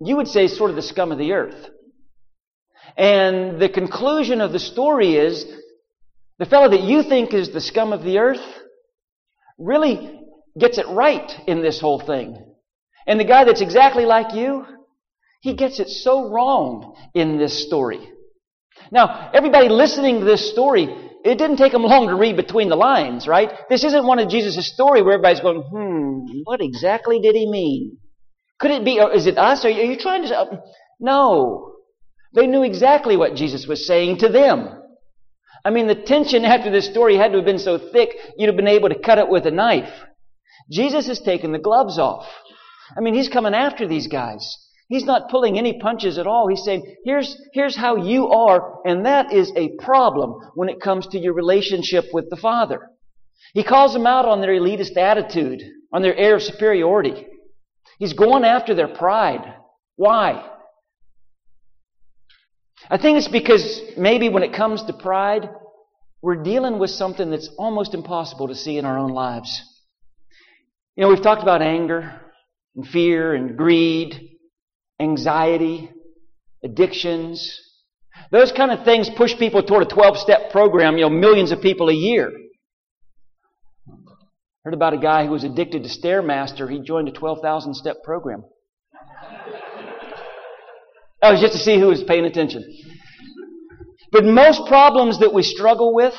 you 0.00 0.16
would 0.16 0.28
say 0.28 0.44
is 0.44 0.56
sort 0.56 0.70
of 0.70 0.76
the 0.76 0.82
scum 0.82 1.12
of 1.12 1.18
the 1.18 1.32
earth. 1.32 1.68
And 2.96 3.60
the 3.60 3.68
conclusion 3.68 4.40
of 4.40 4.52
the 4.52 4.58
story 4.58 5.16
is 5.16 5.44
the 6.38 6.46
fellow 6.46 6.70
that 6.70 6.82
you 6.82 7.02
think 7.02 7.34
is 7.34 7.50
the 7.50 7.60
scum 7.60 7.92
of 7.92 8.02
the 8.02 8.18
earth 8.18 8.44
really 9.58 10.20
gets 10.58 10.78
it 10.78 10.86
right 10.88 11.30
in 11.46 11.62
this 11.62 11.80
whole 11.80 12.00
thing. 12.00 12.42
And 13.06 13.20
the 13.20 13.24
guy 13.24 13.44
that's 13.44 13.60
exactly 13.60 14.04
like 14.04 14.34
you, 14.34 14.64
he 15.40 15.54
gets 15.54 15.78
it 15.80 15.88
so 15.88 16.30
wrong 16.30 16.96
in 17.14 17.38
this 17.38 17.66
story. 17.66 18.00
Now, 18.90 19.30
everybody 19.32 19.68
listening 19.68 20.20
to 20.20 20.24
this 20.24 20.50
story, 20.50 21.05
it 21.26 21.38
didn't 21.38 21.56
take 21.56 21.72
them 21.72 21.82
long 21.82 22.08
to 22.08 22.14
read 22.14 22.36
between 22.36 22.68
the 22.68 22.76
lines, 22.76 23.26
right? 23.26 23.50
This 23.68 23.84
isn't 23.84 24.06
one 24.06 24.18
of 24.18 24.28
Jesus' 24.28 24.72
story 24.72 25.02
where 25.02 25.14
everybody's 25.14 25.40
going, 25.40 25.62
hmm, 25.62 26.40
what 26.44 26.60
exactly 26.60 27.20
did 27.20 27.34
he 27.34 27.50
mean? 27.50 27.98
Could 28.60 28.70
it 28.70 28.84
be, 28.84 29.00
or 29.00 29.12
is 29.12 29.26
it 29.26 29.36
us? 29.36 29.64
Are 29.64 29.70
you, 29.70 29.82
are 29.82 29.92
you 29.92 29.98
trying 29.98 30.22
to. 30.22 30.62
No. 31.00 31.72
They 32.34 32.46
knew 32.46 32.62
exactly 32.62 33.16
what 33.16 33.34
Jesus 33.34 33.66
was 33.66 33.86
saying 33.86 34.18
to 34.18 34.28
them. 34.28 34.68
I 35.64 35.70
mean, 35.70 35.88
the 35.88 35.94
tension 35.94 36.44
after 36.44 36.70
this 36.70 36.86
story 36.86 37.16
had 37.16 37.32
to 37.32 37.38
have 37.38 37.46
been 37.46 37.58
so 37.58 37.78
thick, 37.78 38.10
you'd 38.36 38.46
have 38.46 38.56
been 38.56 38.68
able 38.68 38.88
to 38.88 38.98
cut 38.98 39.18
it 39.18 39.28
with 39.28 39.46
a 39.46 39.50
knife. 39.50 39.92
Jesus 40.70 41.06
has 41.08 41.20
taken 41.20 41.52
the 41.52 41.58
gloves 41.58 41.98
off. 41.98 42.26
I 42.96 43.00
mean, 43.00 43.14
he's 43.14 43.28
coming 43.28 43.54
after 43.54 43.86
these 43.88 44.06
guys. 44.06 44.56
He's 44.88 45.04
not 45.04 45.30
pulling 45.30 45.58
any 45.58 45.80
punches 45.80 46.16
at 46.16 46.26
all. 46.26 46.46
He's 46.46 46.64
saying, 46.64 46.96
here's, 47.04 47.36
here's 47.52 47.76
how 47.76 47.96
you 47.96 48.28
are, 48.28 48.80
and 48.84 49.04
that 49.04 49.32
is 49.32 49.52
a 49.56 49.76
problem 49.78 50.34
when 50.54 50.68
it 50.68 50.80
comes 50.80 51.08
to 51.08 51.18
your 51.18 51.34
relationship 51.34 52.04
with 52.12 52.30
the 52.30 52.36
Father. 52.36 52.88
He 53.52 53.64
calls 53.64 53.92
them 53.92 54.06
out 54.06 54.26
on 54.26 54.40
their 54.40 54.52
elitist 54.52 54.96
attitude, 54.96 55.60
on 55.92 56.02
their 56.02 56.16
air 56.16 56.36
of 56.36 56.42
superiority. 56.42 57.26
He's 57.98 58.12
going 58.12 58.44
after 58.44 58.74
their 58.74 58.88
pride. 58.88 59.54
Why? 59.96 60.48
I 62.88 62.98
think 62.98 63.18
it's 63.18 63.28
because 63.28 63.80
maybe 63.96 64.28
when 64.28 64.44
it 64.44 64.52
comes 64.52 64.84
to 64.84 64.92
pride, 64.92 65.48
we're 66.22 66.42
dealing 66.42 66.78
with 66.78 66.90
something 66.90 67.30
that's 67.30 67.50
almost 67.58 67.92
impossible 67.92 68.48
to 68.48 68.54
see 68.54 68.78
in 68.78 68.84
our 68.84 68.98
own 68.98 69.10
lives. 69.10 69.62
You 70.94 71.02
know, 71.02 71.08
we've 71.08 71.22
talked 71.22 71.42
about 71.42 71.60
anger 71.60 72.20
and 72.76 72.86
fear 72.86 73.34
and 73.34 73.56
greed 73.56 74.35
anxiety, 75.00 75.90
addictions. 76.64 77.60
Those 78.30 78.52
kind 78.52 78.70
of 78.70 78.84
things 78.84 79.10
push 79.10 79.36
people 79.36 79.62
toward 79.62 79.82
a 79.82 79.86
12 79.86 80.18
step 80.18 80.50
program, 80.50 80.96
you 80.96 81.02
know, 81.02 81.10
millions 81.10 81.52
of 81.52 81.60
people 81.60 81.88
a 81.88 81.94
year. 81.94 82.32
Heard 84.64 84.74
about 84.74 84.94
a 84.94 84.98
guy 84.98 85.24
who 85.24 85.30
was 85.30 85.44
addicted 85.44 85.84
to 85.84 85.88
Stairmaster. 85.88 86.68
He 86.70 86.80
joined 86.80 87.08
a 87.08 87.12
12,000 87.12 87.74
step 87.74 88.02
program. 88.02 88.44
That 91.22 91.30
was 91.30 91.40
just 91.40 91.52
to 91.54 91.58
see 91.58 91.78
who 91.78 91.86
was 91.86 92.02
paying 92.02 92.24
attention. 92.24 92.64
But 94.12 94.24
most 94.24 94.66
problems 94.66 95.20
that 95.20 95.32
we 95.32 95.42
struggle 95.42 95.94
with, 95.94 96.14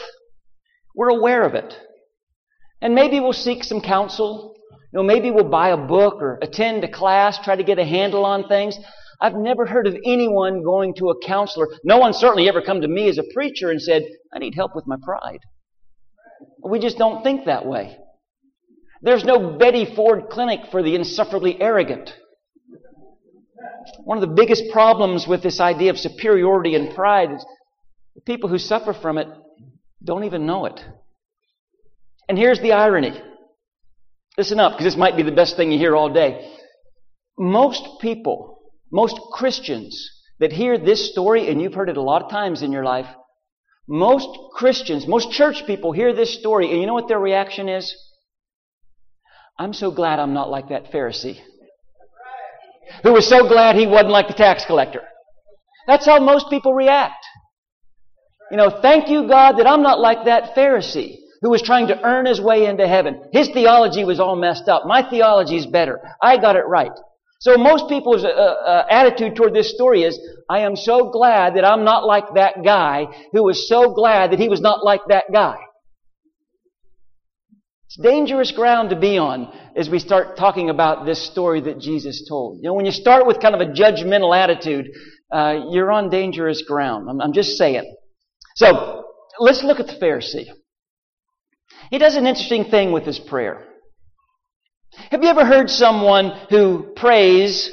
we're 0.96 1.10
aware 1.10 1.44
of 1.44 1.56
it. 1.56 1.78
And 2.82 2.94
maybe 2.96 3.20
we'll 3.20 3.34
seek 3.34 3.64
some 3.64 3.82
counsel 3.82 4.57
you 4.92 4.98
know, 4.98 5.04
maybe 5.04 5.32
we'll 5.32 5.50
buy 5.50 5.70
a 5.70 5.78
book 5.78 6.22
or 6.22 6.40
attend 6.42 6.84
a 6.84 6.92
class, 6.92 7.38
try 7.44 7.56
to 7.56 7.64
get 7.64 7.80
a 7.80 7.86
handle 7.86 8.26
on 8.26 8.48
things. 8.48 8.78
I've 9.20 9.36
never 9.36 9.66
heard 9.66 9.88
of 9.88 9.96
anyone 10.06 10.64
going 10.64 10.94
to 10.96 11.10
a 11.10 11.26
counselor. 11.26 11.68
No 11.84 11.98
one 11.98 12.14
certainly 12.14 12.48
ever 12.48 12.62
come 12.62 12.82
to 12.82 12.88
me 12.88 13.10
as 13.10 13.18
a 13.18 13.24
preacher 13.34 13.70
and 13.72 13.82
said, 13.82 14.04
I 14.34 14.40
need 14.40 14.56
help 14.56 14.76
with 14.76 14.88
my 14.88 14.96
pride. 15.02 15.40
We 16.64 16.80
just 16.80 16.98
don't 16.98 17.24
think 17.24 17.46
that 17.46 17.66
way. 17.66 17.98
There's 19.02 19.24
no 19.24 19.58
Betty 19.58 19.94
Ford 19.96 20.30
clinic 20.30 20.72
for 20.72 20.82
the 20.82 20.96
insufferably 20.96 21.60
arrogant. 21.60 22.14
One 24.04 24.18
of 24.18 24.28
the 24.28 24.36
biggest 24.36 24.64
problems 24.72 25.28
with 25.28 25.44
this 25.44 25.60
idea 25.60 25.92
of 25.92 25.98
superiority 25.98 26.76
and 26.76 26.94
pride 26.96 27.32
is 27.32 27.46
the 28.16 28.22
people 28.22 28.50
who 28.50 28.58
suffer 28.58 28.94
from 28.94 29.18
it 29.18 29.28
don't 30.04 30.24
even 30.24 30.46
know 30.46 30.66
it. 30.66 30.84
And 32.30 32.38
here's 32.38 32.60
the 32.60 32.74
irony. 32.74 33.20
Listen 34.38 34.60
up, 34.60 34.74
because 34.74 34.86
this 34.86 34.98
might 34.98 35.18
be 35.18 35.24
the 35.24 35.32
best 35.32 35.56
thing 35.56 35.72
you 35.72 35.80
hear 35.80 35.96
all 35.96 36.10
day. 36.14 36.54
Most 37.38 37.84
people, 38.02 38.60
most 38.92 39.20
Christians 39.34 40.10
that 40.40 40.52
hear 40.52 40.78
this 40.78 41.12
story, 41.12 41.50
and 41.50 41.62
you've 41.62 41.74
heard 41.74 41.90
it 41.90 41.98
a 41.98 42.02
lot 42.02 42.22
of 42.22 42.30
times 42.30 42.62
in 42.62 42.72
your 42.72 42.84
life, 42.84 43.08
most 43.88 44.28
Christians, 44.54 45.08
most 45.08 45.32
church 45.32 45.66
people 45.66 45.92
hear 45.92 46.14
this 46.14 46.38
story, 46.38 46.70
and 46.70 46.80
you 46.80 46.86
know 46.86 46.94
what 46.94 47.08
their 47.08 47.20
reaction 47.20 47.68
is? 47.70 47.96
I'm 49.58 49.74
so 49.74 49.90
glad 49.90 50.20
I'm 50.20 50.34
not 50.34 50.50
like 50.50 50.70
that 50.70 50.92
Pharisee 50.92 51.40
who 53.04 53.14
was 53.14 53.28
so 53.28 53.48
glad 53.48 53.76
he 53.76 53.88
wasn't 53.88 54.12
like 54.12 54.28
the 54.28 54.34
tax 54.34 54.66
collector. 54.66 55.02
That's 55.88 56.06
how 56.06 56.20
most 56.20 56.50
people 56.50 56.74
react. 56.74 57.26
You 58.52 58.58
know, 58.58 58.80
thank 58.82 59.10
you, 59.10 59.28
God, 59.28 59.58
that 59.58 59.68
I'm 59.68 59.82
not 59.82 60.00
like 60.00 60.26
that 60.26 60.56
Pharisee 60.56 61.18
who 61.42 61.50
was 61.50 61.62
trying 61.62 61.88
to 61.88 62.02
earn 62.04 62.26
his 62.26 62.42
way 62.42 62.66
into 62.66 62.88
heaven. 62.88 63.22
His 63.32 63.50
theology 63.50 64.04
was 64.04 64.20
all 64.20 64.36
messed 64.36 64.68
up. 64.68 64.86
My 64.86 65.08
theology 65.08 65.58
is 65.58 65.66
better. 65.66 66.00
I 66.22 66.38
got 66.38 66.56
it 66.56 66.66
right. 66.68 66.92
So 67.40 67.56
most 67.56 67.88
people's 67.88 68.24
uh, 68.24 68.28
uh, 68.28 68.86
attitude 68.90 69.36
toward 69.36 69.54
this 69.54 69.74
story 69.74 70.04
is, 70.04 70.20
I 70.50 70.62
am 70.62 70.76
so 70.76 71.12
glad 71.12 71.56
that 71.56 71.66
I'm 71.66 71.84
not 71.84 72.06
like 72.06 72.34
that 72.34 72.64
guy 72.64 73.06
who 73.32 73.44
was 73.44 73.68
so 73.70 73.94
glad 73.94 74.32
that 74.32 74.40
he 74.40 74.50
was 74.50 74.62
not 74.62 74.84
like 74.84 75.02
that 75.10 75.26
guy. 75.32 75.58
It's 77.86 78.02
dangerous 78.02 78.52
ground 78.52 78.90
to 78.90 79.00
be 79.00 79.18
on 79.18 79.54
as 79.76 79.90
we 79.90 80.00
start 80.00 80.36
talking 80.36 80.70
about 80.70 81.06
this 81.06 81.26
story 81.26 81.62
that 81.62 81.80
Jesus 81.80 82.28
told. 82.28 82.58
You 82.58 82.64
know, 82.64 82.74
when 82.74 82.86
you 82.86 82.92
start 82.92 83.28
with 83.28 83.40
kind 83.40 83.56
of 83.56 83.62
a 83.62 83.72
judgmental 83.72 84.36
attitude, 84.36 84.88
uh, 85.32 85.60
you're 85.70 85.92
on 85.92 86.10
dangerous 86.10 86.64
ground. 86.64 87.08
I'm, 87.10 87.22
I'm 87.22 87.34
just 87.34 87.52
saying. 87.52 87.96
So, 88.56 89.06
let's 89.40 89.64
look 89.64 89.80
at 89.80 89.88
the 89.88 89.94
Pharisee. 89.94 90.48
He 91.90 91.98
does 91.98 92.16
an 92.16 92.26
interesting 92.26 92.66
thing 92.66 92.92
with 92.92 93.06
his 93.06 93.20
prayer. 93.20 93.66
Have 95.12 95.24
you 95.24 95.30
ever 95.30 95.46
heard 95.46 95.70
someone 95.70 96.32
who 96.50 96.94
prays 96.96 97.72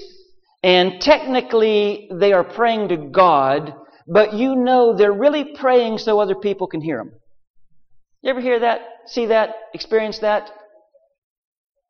and 0.62 1.00
technically 1.00 2.08
they 2.12 2.32
are 2.32 2.44
praying 2.44 2.88
to 2.88 2.96
God, 2.96 3.74
but 4.06 4.34
you 4.34 4.56
know 4.56 4.96
they're 4.96 5.12
really 5.12 5.54
praying 5.56 5.98
so 5.98 6.20
other 6.20 6.34
people 6.34 6.66
can 6.66 6.80
hear 6.80 6.98
them? 6.98 7.12
You 8.22 8.30
ever 8.30 8.40
hear 8.40 8.60
that? 8.60 8.80
See 9.06 9.26
that? 9.26 9.54
Experience 9.74 10.20
that? 10.20 10.50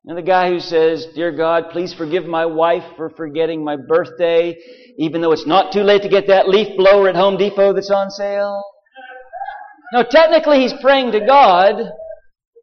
And 0.07 0.19
the 0.19 0.23
guy 0.23 0.51
who 0.51 0.61
says, 0.61 1.07
Dear 1.15 1.33
God, 1.33 1.71
please 1.71 1.95
forgive 1.95 2.27
my 2.27 2.45
wife 2.45 2.85
for 2.97 3.09
forgetting 3.11 3.65
my 3.65 3.77
birthday, 3.77 4.57
even 4.99 5.21
though 5.21 5.33
it's 5.33 5.47
not 5.47 5.73
too 5.73 5.83
late 5.83 6.03
to 6.03 6.09
get 6.09 6.27
that 6.27 6.49
leaf 6.49 6.77
blower 6.77 7.09
at 7.09 7.17
Home 7.17 7.37
Depot 7.37 7.73
that's 7.73 7.91
on 7.91 8.11
sale. 8.11 8.63
No, 9.95 10.03
technically 10.03 10.63
he's 10.63 10.75
praying 10.83 11.13
to 11.13 11.25
God, 11.25 11.77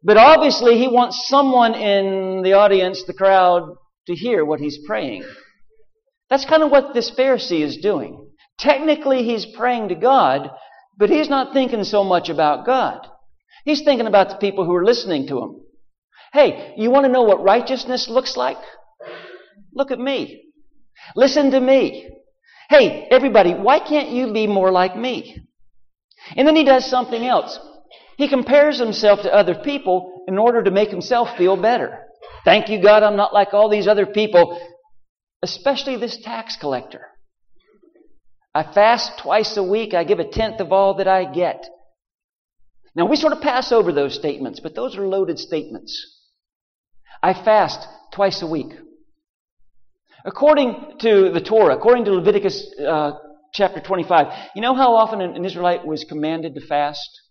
but 0.04 0.18
obviously, 0.18 0.76
he 0.76 0.86
wants 0.86 1.28
someone 1.28 1.74
in 1.74 2.42
the 2.42 2.52
audience, 2.52 3.04
the 3.04 3.14
crowd, 3.14 3.74
to 4.06 4.14
hear 4.14 4.44
what 4.44 4.60
he's 4.60 4.80
praying. 4.86 5.24
That's 6.28 6.44
kind 6.44 6.62
of 6.62 6.70
what 6.70 6.92
this 6.92 7.10
Pharisee 7.10 7.62
is 7.62 7.78
doing. 7.78 8.28
Technically, 8.58 9.22
he's 9.22 9.46
praying 9.46 9.88
to 9.88 9.94
God, 9.94 10.50
but 10.98 11.08
he's 11.08 11.30
not 11.30 11.54
thinking 11.54 11.84
so 11.84 12.04
much 12.04 12.28
about 12.28 12.66
God. 12.66 13.06
He's 13.64 13.82
thinking 13.82 14.06
about 14.06 14.28
the 14.28 14.36
people 14.36 14.66
who 14.66 14.74
are 14.74 14.84
listening 14.84 15.26
to 15.28 15.38
him. 15.38 15.56
Hey, 16.34 16.74
you 16.76 16.90
want 16.90 17.06
to 17.06 17.12
know 17.12 17.22
what 17.22 17.42
righteousness 17.42 18.10
looks 18.10 18.36
like? 18.36 18.58
Look 19.72 19.90
at 19.90 19.98
me. 19.98 20.42
Listen 21.16 21.50
to 21.52 21.60
me. 21.60 22.10
Hey, 22.68 23.08
everybody, 23.10 23.54
why 23.54 23.78
can't 23.78 24.10
you 24.10 24.34
be 24.34 24.46
more 24.46 24.70
like 24.70 24.94
me? 24.94 25.42
And 26.36 26.46
then 26.46 26.56
he 26.56 26.64
does 26.64 26.88
something 26.88 27.24
else. 27.24 27.58
He 28.16 28.28
compares 28.28 28.78
himself 28.78 29.22
to 29.22 29.34
other 29.34 29.54
people 29.54 30.24
in 30.28 30.38
order 30.38 30.62
to 30.62 30.70
make 30.70 30.90
himself 30.90 31.36
feel 31.36 31.56
better. 31.56 31.98
Thank 32.44 32.68
you, 32.68 32.82
God, 32.82 33.02
I'm 33.02 33.16
not 33.16 33.34
like 33.34 33.52
all 33.52 33.68
these 33.68 33.86
other 33.86 34.06
people, 34.06 34.60
especially 35.42 35.96
this 35.96 36.18
tax 36.22 36.56
collector. 36.56 37.06
I 38.54 38.62
fast 38.62 39.18
twice 39.18 39.56
a 39.56 39.62
week. 39.62 39.94
I 39.94 40.04
give 40.04 40.18
a 40.18 40.28
tenth 40.28 40.60
of 40.60 40.72
all 40.72 40.94
that 40.94 41.08
I 41.08 41.24
get. 41.24 41.64
Now, 42.94 43.06
we 43.06 43.16
sort 43.16 43.32
of 43.32 43.40
pass 43.40 43.72
over 43.72 43.90
those 43.90 44.14
statements, 44.14 44.60
but 44.60 44.74
those 44.74 44.96
are 44.96 45.06
loaded 45.06 45.38
statements. 45.38 46.20
I 47.22 47.32
fast 47.32 47.86
twice 48.12 48.42
a 48.42 48.46
week. 48.46 48.72
According 50.24 50.98
to 51.00 51.30
the 51.32 51.40
Torah, 51.40 51.74
according 51.74 52.04
to 52.04 52.12
Leviticus 52.12 52.74
uh, 52.78 53.12
chapter 53.52 53.80
25, 53.80 54.50
you 54.54 54.62
know 54.62 54.74
how 54.74 54.94
often 54.94 55.20
an 55.20 55.44
Israelite 55.44 55.86
was 55.86 56.04
commanded 56.04 56.54
to 56.54 56.66
fast? 56.66 57.22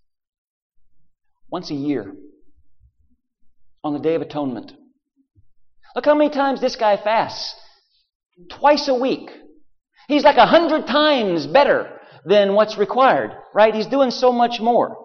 once 1.51 1.69
a 1.69 1.75
year 1.75 2.13
on 3.83 3.93
the 3.93 3.99
Day 3.99 4.15
of 4.15 4.21
Atonement. 4.21 4.71
Look 5.95 6.05
how 6.05 6.15
many 6.15 6.29
times 6.29 6.61
this 6.61 6.77
guy 6.77 6.95
fasts. 6.95 7.55
Twice 8.49 8.87
a 8.87 8.95
week. 8.95 9.29
He's 10.07 10.23
like 10.23 10.37
a 10.37 10.45
hundred 10.45 10.87
times 10.87 11.45
better 11.45 11.99
than 12.25 12.55
what's 12.55 12.77
required, 12.77 13.31
right? 13.53 13.75
He's 13.75 13.87
doing 13.87 14.11
so 14.11 14.31
much 14.31 14.61
more. 14.61 14.97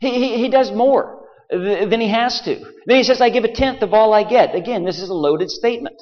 He, 0.00 0.10
he, 0.10 0.36
he 0.38 0.48
does 0.48 0.70
more 0.70 1.26
than 1.50 2.00
he 2.00 2.08
has 2.08 2.40
to. 2.42 2.60
Then 2.86 2.96
he 2.96 3.02
says, 3.02 3.20
I 3.20 3.30
give 3.30 3.44
a 3.44 3.52
tenth 3.52 3.82
of 3.82 3.92
all 3.92 4.14
I 4.14 4.28
get. 4.28 4.54
Again, 4.54 4.84
this 4.84 5.00
is 5.00 5.08
a 5.08 5.14
loaded 5.14 5.50
statement. 5.50 5.96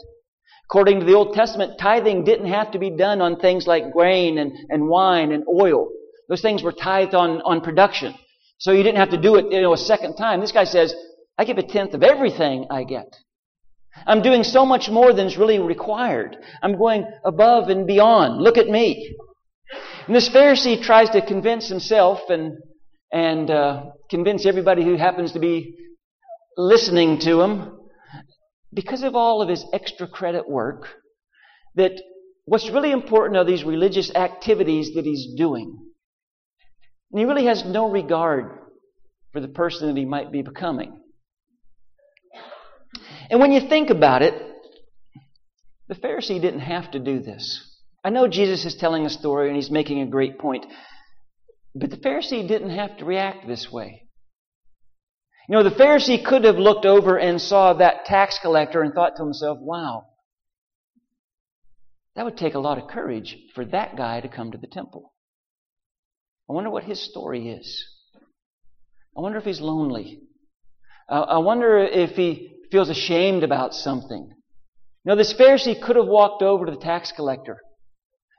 According 0.73 1.00
to 1.00 1.05
the 1.05 1.12
Old 1.12 1.35
Testament, 1.35 1.79
tithing 1.79 2.25
didn't 2.25 2.47
have 2.47 2.71
to 2.71 2.79
be 2.79 2.88
done 2.88 3.21
on 3.21 3.37
things 3.37 3.67
like 3.67 3.93
grain 3.93 4.38
and, 4.38 4.52
and 4.71 4.88
wine 4.88 5.31
and 5.31 5.45
oil. 5.47 5.91
Those 6.31 6.41
things 6.41 6.62
were 6.62 6.73
tithed 6.73 7.14
on, 7.14 7.43
on 7.43 7.61
production. 7.61 8.14
So 8.57 8.73
you 8.73 8.83
didn't 8.83 8.97
have 8.97 9.11
to 9.11 9.21
do 9.21 9.35
it, 9.35 9.52
you 9.52 9.61
know, 9.61 9.75
a 9.75 9.76
second 9.76 10.17
time. 10.17 10.41
This 10.41 10.50
guy 10.50 10.64
says, 10.64 10.95
I 11.37 11.45
give 11.45 11.59
a 11.59 11.62
tenth 11.62 11.93
of 11.93 12.02
everything 12.02 12.69
I 12.71 12.85
get. 12.85 13.14
I'm 14.07 14.23
doing 14.23 14.45
so 14.45 14.64
much 14.64 14.88
more 14.88 15.12
than 15.12 15.26
is 15.26 15.37
really 15.37 15.59
required. 15.59 16.38
I'm 16.62 16.79
going 16.79 17.05
above 17.23 17.69
and 17.69 17.87
beyond. 17.87 18.41
Look 18.41 18.57
at 18.57 18.69
me. 18.69 19.14
And 20.07 20.17
this 20.17 20.31
Pharisee 20.31 20.83
tries 20.83 21.11
to 21.11 21.21
convince 21.21 21.69
himself 21.69 22.21
and 22.31 22.57
and 23.12 23.50
uh, 23.50 23.83
convince 24.09 24.47
everybody 24.47 24.85
who 24.85 24.97
happens 24.97 25.33
to 25.33 25.38
be 25.38 25.76
listening 26.57 27.19
to 27.19 27.43
him 27.43 27.82
because 28.73 29.02
of 29.02 29.14
all 29.14 29.43
of 29.43 29.49
his 29.49 29.64
extra 29.73 30.07
credit 30.07 30.49
work, 30.49 30.88
that 31.75 31.93
what's 32.45 32.71
really 32.71 32.91
important 32.91 33.37
are 33.37 33.45
these 33.45 33.64
religious 33.64 34.14
activities 34.14 34.95
that 34.95 35.05
he's 35.05 35.35
doing. 35.37 35.79
And 37.11 37.21
he 37.21 37.26
really 37.26 37.47
has 37.47 37.64
no 37.64 37.91
regard 37.91 38.59
for 39.33 39.41
the 39.41 39.49
person 39.49 39.88
that 39.88 39.99
he 39.99 40.05
might 40.05 40.33
be 40.33 40.43
becoming. 40.43 40.99
And 43.31 43.41
when 43.41 43.52
you 43.52 43.69
think 43.69 43.91
about 43.91 44.23
it, 44.23 44.35
the 45.88 45.95
Pharisee 45.95 46.41
didn't 46.41 46.61
have 46.61 46.91
to 46.93 46.99
do 46.99 47.21
this. 47.21 47.69
I 48.05 48.11
know 48.11 48.26
Jesus 48.29 48.64
is 48.64 48.75
telling 48.75 49.07
a 49.07 49.11
story 49.11 49.49
and 49.49 49.57
he's 49.57 49.71
making 49.71 50.00
a 50.00 50.07
great 50.07 50.38
point, 50.38 50.67
but 51.75 51.91
the 51.91 51.97
Pharisee 51.97 52.47
didn't 52.47 52.71
have 52.71 52.97
to 52.99 53.05
react 53.05 53.47
this 53.47 53.71
way. 53.71 54.02
You 55.49 55.57
know, 55.57 55.63
the 55.63 55.71
Pharisee 55.71 56.25
could 56.25 56.45
have 56.45 56.57
looked 56.57 56.87
over 56.87 57.19
and 57.19 57.41
saw 57.41 57.73
that 57.75 58.05
tax 58.05 58.39
collector 58.41 58.83
and 58.83 58.95
thought 58.95 59.17
to 59.17 59.25
himself, 59.25 59.59
wow, 59.61 60.07
that 62.15 62.25
would 62.25 62.37
take 62.37 62.55
a 62.55 62.61
lot 62.61 62.79
of 62.79 62.89
courage 62.89 63.37
for 63.55 63.65
that 63.67 63.97
guy 63.97 64.21
to 64.21 64.29
come 64.29 64.53
to 64.53 64.59
the 64.59 64.67
temple. 64.67 65.13
I 66.49 66.53
wonder 66.53 66.71
what 66.71 66.85
his 66.85 67.01
story 67.01 67.49
is. 67.49 67.85
I 69.17 69.21
wonder 69.21 69.39
if 69.39 69.45
he's 69.45 69.61
lonely. 69.61 70.21
I 71.09 71.39
wonder 71.39 71.79
if 71.79 72.11
he 72.11 72.53
feels 72.71 72.89
ashamed 72.89 73.43
about 73.43 73.75
something. 73.75 74.29
You 75.05 75.09
know, 75.11 75.17
this 75.17 75.35
Pharisee 75.35 75.81
could 75.81 75.97
have 75.97 76.07
walked 76.07 76.43
over 76.43 76.65
to 76.65 76.73
the 76.73 76.79
tax 76.79 77.13
collector 77.13 77.59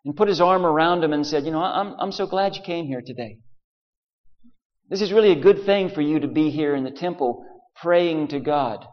and 0.06 0.16
put 0.16 0.28
his 0.28 0.42
arm 0.42 0.66
around 0.66 1.04
him 1.04 1.14
and 1.14 1.26
said, 1.26 1.44
You 1.44 1.52
know, 1.52 1.62
I'm, 1.62 1.96
I'm 2.00 2.12
so 2.12 2.26
glad 2.26 2.56
you 2.56 2.62
came 2.64 2.86
here 2.86 3.02
today. 3.06 3.38
This 4.94 5.02
is 5.02 5.12
really 5.12 5.32
a 5.32 5.42
good 5.42 5.66
thing 5.66 5.90
for 5.90 6.02
you 6.02 6.20
to 6.20 6.28
be 6.28 6.52
here 6.52 6.76
in 6.76 6.84
the 6.84 6.92
temple 6.92 7.44
praying 7.82 8.28
to 8.28 8.40
God. 8.40 8.86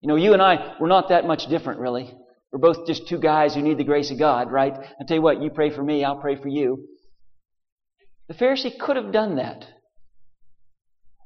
You 0.00 0.08
know, 0.08 0.16
you 0.16 0.32
and 0.32 0.40
I, 0.40 0.76
we're 0.80 0.88
not 0.88 1.10
that 1.10 1.26
much 1.26 1.44
different, 1.44 1.78
really. 1.78 2.10
We're 2.50 2.58
both 2.58 2.86
just 2.86 3.06
two 3.06 3.18
guys 3.18 3.54
who 3.54 3.60
need 3.60 3.76
the 3.76 3.84
grace 3.84 4.10
of 4.10 4.18
God, 4.18 4.50
right? 4.50 4.72
I 4.72 5.04
tell 5.06 5.18
you 5.18 5.22
what, 5.22 5.42
you 5.42 5.50
pray 5.50 5.68
for 5.68 5.82
me, 5.82 6.04
I'll 6.04 6.22
pray 6.22 6.36
for 6.36 6.48
you. 6.48 6.88
The 8.28 8.34
Pharisee 8.34 8.78
could 8.78 8.96
have 8.96 9.12
done 9.12 9.36
that. 9.36 9.66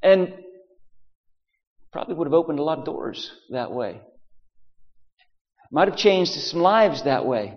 And 0.02 0.34
probably 1.92 2.16
would 2.16 2.26
have 2.26 2.34
opened 2.34 2.58
a 2.58 2.64
lot 2.64 2.80
of 2.80 2.84
doors 2.84 3.30
that 3.50 3.70
way. 3.70 4.00
Might 5.70 5.86
have 5.86 5.96
changed 5.96 6.32
some 6.32 6.62
lives 6.62 7.04
that 7.04 7.24
way. 7.24 7.54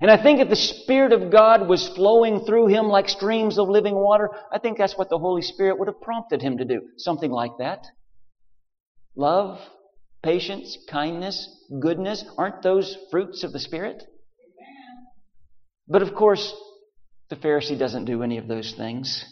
And 0.00 0.10
I 0.10 0.22
think 0.22 0.40
if 0.40 0.48
the 0.48 0.56
Spirit 0.56 1.12
of 1.12 1.30
God 1.30 1.68
was 1.68 1.88
flowing 1.88 2.44
through 2.44 2.68
him 2.68 2.86
like 2.86 3.08
streams 3.08 3.58
of 3.58 3.68
living 3.68 3.94
water, 3.94 4.30
I 4.52 4.58
think 4.58 4.78
that's 4.78 4.98
what 4.98 5.08
the 5.08 5.18
Holy 5.18 5.42
Spirit 5.42 5.78
would 5.78 5.88
have 5.88 6.00
prompted 6.00 6.42
him 6.42 6.58
to 6.58 6.64
do. 6.64 6.82
Something 6.96 7.30
like 7.30 7.52
that. 7.58 7.86
Love, 9.16 9.60
patience, 10.22 10.76
kindness, 10.90 11.48
goodness, 11.80 12.24
aren't 12.36 12.62
those 12.62 12.96
fruits 13.10 13.44
of 13.44 13.52
the 13.52 13.60
Spirit? 13.60 14.02
But 15.86 16.02
of 16.02 16.14
course, 16.14 16.52
the 17.30 17.36
Pharisee 17.36 17.78
doesn't 17.78 18.06
do 18.06 18.22
any 18.22 18.38
of 18.38 18.48
those 18.48 18.72
things. 18.72 19.24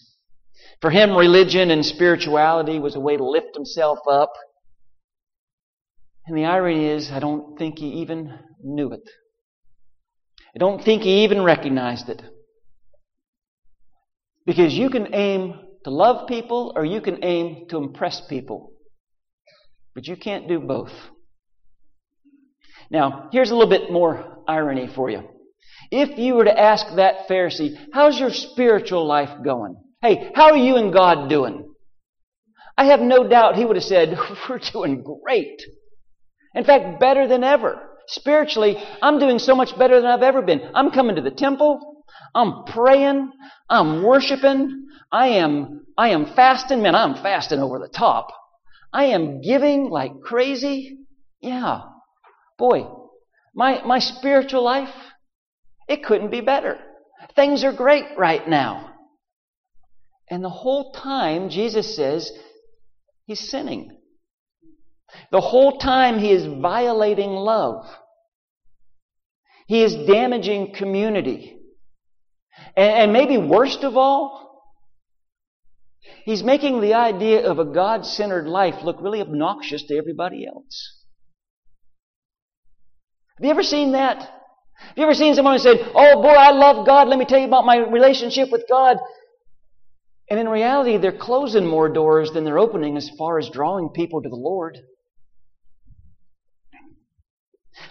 For 0.80 0.90
him, 0.90 1.16
religion 1.16 1.70
and 1.70 1.84
spirituality 1.84 2.78
was 2.78 2.94
a 2.94 3.00
way 3.00 3.16
to 3.16 3.24
lift 3.24 3.54
himself 3.54 3.98
up. 4.08 4.32
And 6.26 6.36
the 6.36 6.44
irony 6.44 6.86
is, 6.86 7.10
I 7.10 7.18
don't 7.18 7.58
think 7.58 7.78
he 7.78 8.00
even 8.00 8.38
knew 8.62 8.92
it. 8.92 9.08
I 10.54 10.58
don't 10.58 10.82
think 10.82 11.02
he 11.02 11.24
even 11.24 11.42
recognized 11.42 12.08
it. 12.08 12.22
Because 14.44 14.74
you 14.74 14.90
can 14.90 15.14
aim 15.14 15.54
to 15.84 15.90
love 15.90 16.28
people 16.28 16.72
or 16.76 16.84
you 16.84 17.00
can 17.00 17.24
aim 17.24 17.66
to 17.70 17.78
impress 17.78 18.20
people. 18.28 18.72
But 19.94 20.06
you 20.06 20.16
can't 20.16 20.48
do 20.48 20.60
both. 20.60 20.92
Now, 22.90 23.28
here's 23.32 23.50
a 23.50 23.54
little 23.54 23.70
bit 23.70 23.90
more 23.90 24.42
irony 24.46 24.88
for 24.94 25.08
you. 25.08 25.22
If 25.90 26.18
you 26.18 26.34
were 26.34 26.44
to 26.44 26.58
ask 26.58 26.86
that 26.96 27.28
Pharisee, 27.28 27.76
how's 27.92 28.18
your 28.18 28.30
spiritual 28.30 29.06
life 29.06 29.30
going? 29.44 29.76
Hey, 30.02 30.30
how 30.34 30.50
are 30.50 30.56
you 30.56 30.76
and 30.76 30.92
God 30.92 31.28
doing? 31.28 31.68
I 32.76 32.86
have 32.86 33.00
no 33.00 33.28
doubt 33.28 33.56
he 33.56 33.64
would 33.64 33.76
have 33.76 33.84
said, 33.84 34.16
we're 34.48 34.58
doing 34.58 35.02
great. 35.02 35.62
In 36.54 36.64
fact, 36.64 37.00
better 37.00 37.26
than 37.26 37.44
ever. 37.44 37.80
Spiritually, 38.08 38.76
I'm 39.00 39.18
doing 39.18 39.38
so 39.38 39.54
much 39.54 39.76
better 39.78 40.00
than 40.00 40.10
I've 40.10 40.22
ever 40.22 40.42
been. 40.42 40.70
I'm 40.74 40.90
coming 40.90 41.16
to 41.16 41.22
the 41.22 41.30
temple. 41.30 42.04
I'm 42.34 42.64
praying. 42.64 43.30
I'm 43.68 44.02
worshiping. 44.02 44.86
I 45.10 45.28
am, 45.28 45.86
I 45.96 46.10
am 46.10 46.34
fasting. 46.34 46.82
Man, 46.82 46.94
I'm 46.94 47.14
fasting 47.14 47.60
over 47.60 47.78
the 47.78 47.88
top. 47.88 48.28
I 48.92 49.06
am 49.06 49.40
giving 49.40 49.90
like 49.90 50.20
crazy. 50.22 50.98
Yeah. 51.40 51.82
Boy, 52.58 52.86
my, 53.54 53.82
my 53.84 53.98
spiritual 53.98 54.62
life, 54.62 54.94
it 55.88 56.04
couldn't 56.04 56.30
be 56.30 56.40
better. 56.40 56.78
Things 57.34 57.64
are 57.64 57.72
great 57.72 58.06
right 58.16 58.46
now. 58.48 58.90
And 60.30 60.42
the 60.42 60.50
whole 60.50 60.92
time, 60.92 61.50
Jesus 61.50 61.94
says, 61.94 62.32
he's 63.26 63.50
sinning. 63.50 63.96
The 65.30 65.40
whole 65.40 65.78
time 65.78 66.18
he 66.18 66.30
is 66.30 66.46
violating 66.46 67.30
love. 67.30 67.86
He 69.66 69.82
is 69.82 69.94
damaging 70.06 70.74
community. 70.74 71.58
And, 72.76 72.90
and 72.90 73.12
maybe 73.12 73.38
worst 73.38 73.84
of 73.84 73.96
all, 73.96 74.62
he's 76.24 76.42
making 76.42 76.80
the 76.80 76.94
idea 76.94 77.46
of 77.46 77.58
a 77.58 77.64
God 77.64 78.04
centered 78.04 78.46
life 78.46 78.82
look 78.82 79.00
really 79.00 79.20
obnoxious 79.20 79.84
to 79.84 79.96
everybody 79.96 80.46
else. 80.46 81.04
Have 83.38 83.44
you 83.44 83.50
ever 83.50 83.62
seen 83.62 83.92
that? 83.92 84.18
Have 84.18 84.96
you 84.96 85.04
ever 85.04 85.14
seen 85.14 85.34
someone 85.34 85.54
who 85.54 85.58
said, 85.58 85.78
Oh 85.94 86.22
boy, 86.22 86.28
I 86.28 86.50
love 86.50 86.86
God, 86.86 87.08
let 87.08 87.18
me 87.18 87.24
tell 87.24 87.38
you 87.38 87.46
about 87.46 87.64
my 87.64 87.76
relationship 87.76 88.50
with 88.50 88.64
God? 88.68 88.98
And 90.30 90.40
in 90.40 90.48
reality, 90.48 90.96
they're 90.96 91.16
closing 91.16 91.66
more 91.66 91.88
doors 91.88 92.30
than 92.30 92.44
they're 92.44 92.58
opening 92.58 92.96
as 92.96 93.10
far 93.18 93.38
as 93.38 93.50
drawing 93.50 93.90
people 93.90 94.22
to 94.22 94.28
the 94.28 94.36
Lord. 94.36 94.78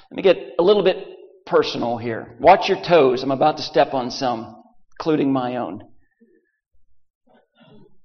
Let 0.09 0.15
me 0.15 0.23
get 0.23 0.37
a 0.59 0.63
little 0.63 0.83
bit 0.83 1.07
personal 1.45 1.97
here. 1.97 2.37
Watch 2.39 2.69
your 2.69 2.81
toes. 2.81 3.23
I'm 3.23 3.31
about 3.31 3.57
to 3.57 3.63
step 3.63 3.93
on 3.93 4.11
some, 4.11 4.63
including 4.99 5.31
my 5.31 5.57
own. 5.57 5.81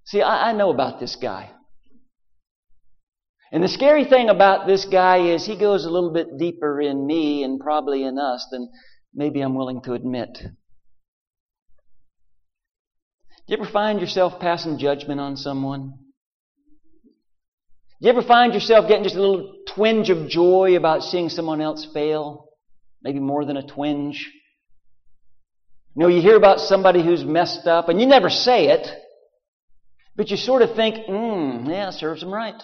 See, 0.04 0.22
I, 0.22 0.50
I 0.50 0.52
know 0.52 0.70
about 0.70 1.00
this 1.00 1.16
guy. 1.16 1.50
And 3.52 3.62
the 3.62 3.68
scary 3.68 4.04
thing 4.04 4.28
about 4.28 4.66
this 4.66 4.84
guy 4.84 5.18
is 5.32 5.46
he 5.46 5.56
goes 5.56 5.84
a 5.84 5.90
little 5.90 6.12
bit 6.12 6.36
deeper 6.38 6.80
in 6.80 7.06
me 7.06 7.44
and 7.44 7.60
probably 7.60 8.04
in 8.04 8.18
us 8.18 8.46
than 8.50 8.68
maybe 9.14 9.40
I'm 9.40 9.54
willing 9.54 9.82
to 9.82 9.94
admit. 9.94 10.38
Do 13.46 13.54
you 13.54 13.56
ever 13.58 13.70
find 13.70 14.00
yourself 14.00 14.40
passing 14.40 14.78
judgment 14.78 15.20
on 15.20 15.36
someone? 15.36 15.94
Do 18.00 18.06
you 18.06 18.12
ever 18.12 18.26
find 18.26 18.52
yourself 18.52 18.88
getting 18.88 19.04
just 19.04 19.16
a 19.16 19.20
little 19.20 19.54
twinge 19.68 20.10
of 20.10 20.28
joy 20.28 20.76
about 20.76 21.02
seeing 21.02 21.30
someone 21.30 21.62
else 21.62 21.86
fail? 21.94 22.48
Maybe 23.02 23.20
more 23.20 23.46
than 23.46 23.56
a 23.56 23.66
twinge. 23.66 24.30
You 25.94 26.02
know, 26.02 26.08
you 26.08 26.20
hear 26.20 26.36
about 26.36 26.60
somebody 26.60 27.02
who's 27.02 27.24
messed 27.24 27.66
up, 27.66 27.88
and 27.88 27.98
you 27.98 28.06
never 28.06 28.28
say 28.28 28.66
it, 28.68 28.86
but 30.14 30.30
you 30.30 30.36
sort 30.36 30.60
of 30.60 30.76
think, 30.76 31.06
hmm, 31.06 31.70
yeah, 31.70 31.88
serves 31.90 32.20
them 32.20 32.34
right. 32.34 32.62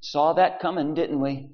Saw 0.00 0.32
that 0.34 0.60
coming, 0.60 0.94
didn't 0.94 1.20
we? 1.20 1.50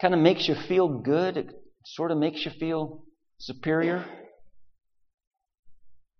Kind 0.00 0.14
of 0.14 0.20
makes 0.20 0.48
you 0.48 0.56
feel 0.68 0.88
good. 0.88 1.36
It 1.36 1.50
sort 1.84 2.10
of 2.10 2.18
makes 2.18 2.44
you 2.44 2.50
feel 2.58 3.04
superior. 3.38 4.04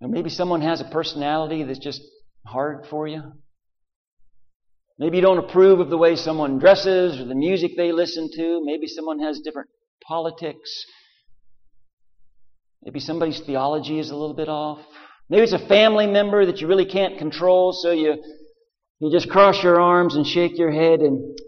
Or 0.01 0.09
maybe 0.09 0.31
someone 0.31 0.61
has 0.61 0.81
a 0.81 0.85
personality 0.85 1.65
that's 1.65 1.81
just 1.81 2.03
hard 2.47 2.87
for 2.89 3.09
you. 3.09 3.33
Maybe 4.99 5.19
you 5.19 5.23
don't 5.23 5.39
approve 5.39 5.81
of 5.81 5.91
the 5.91 5.99
way 5.99 6.17
someone 6.17 6.59
dresses 6.59 7.21
or 7.21 7.27
the 7.27 7.35
music 7.35 7.73
they 7.77 7.93
listen 7.93 8.31
to. 8.35 8.63
Maybe 8.65 8.87
someone 8.87 9.19
has 9.19 9.41
different 9.41 9.69
politics. 10.03 10.87
Maybe 12.83 13.01
somebody's 13.01 13.41
theology 13.41 13.99
is 13.99 14.11
a 14.11 14.17
little 14.17 14.35
bit 14.35 14.49
off. 14.49 14.81
Maybe 15.29 15.43
it's 15.43 15.53
a 15.53 15.69
family 15.69 16.07
member 16.07 16.47
that 16.47 16.61
you 16.61 16.67
really 16.67 16.87
can't 16.87 17.19
control, 17.19 17.73
so 17.73 17.91
you, 17.91 18.15
you 19.01 19.11
just 19.11 19.29
cross 19.29 19.63
your 19.63 19.81
arms 19.81 20.17
and 20.17 20.27
shake 20.27 20.57
your 20.57 20.71
head 20.71 21.01
and 21.01 21.39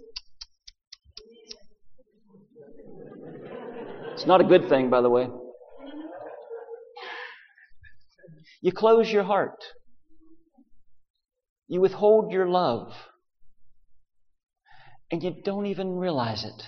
it's 4.12 4.26
not 4.26 4.40
a 4.40 4.44
good 4.44 4.68
thing, 4.68 4.90
by 4.90 5.00
the 5.00 5.08
way. 5.08 5.28
You 8.60 8.72
close 8.72 9.10
your 9.10 9.22
heart. 9.22 9.56
You 11.68 11.80
withhold 11.80 12.32
your 12.32 12.48
love 12.48 12.92
and 15.10 15.22
you 15.22 15.34
don't 15.44 15.66
even 15.66 15.96
realize 15.96 16.44
it. 16.44 16.62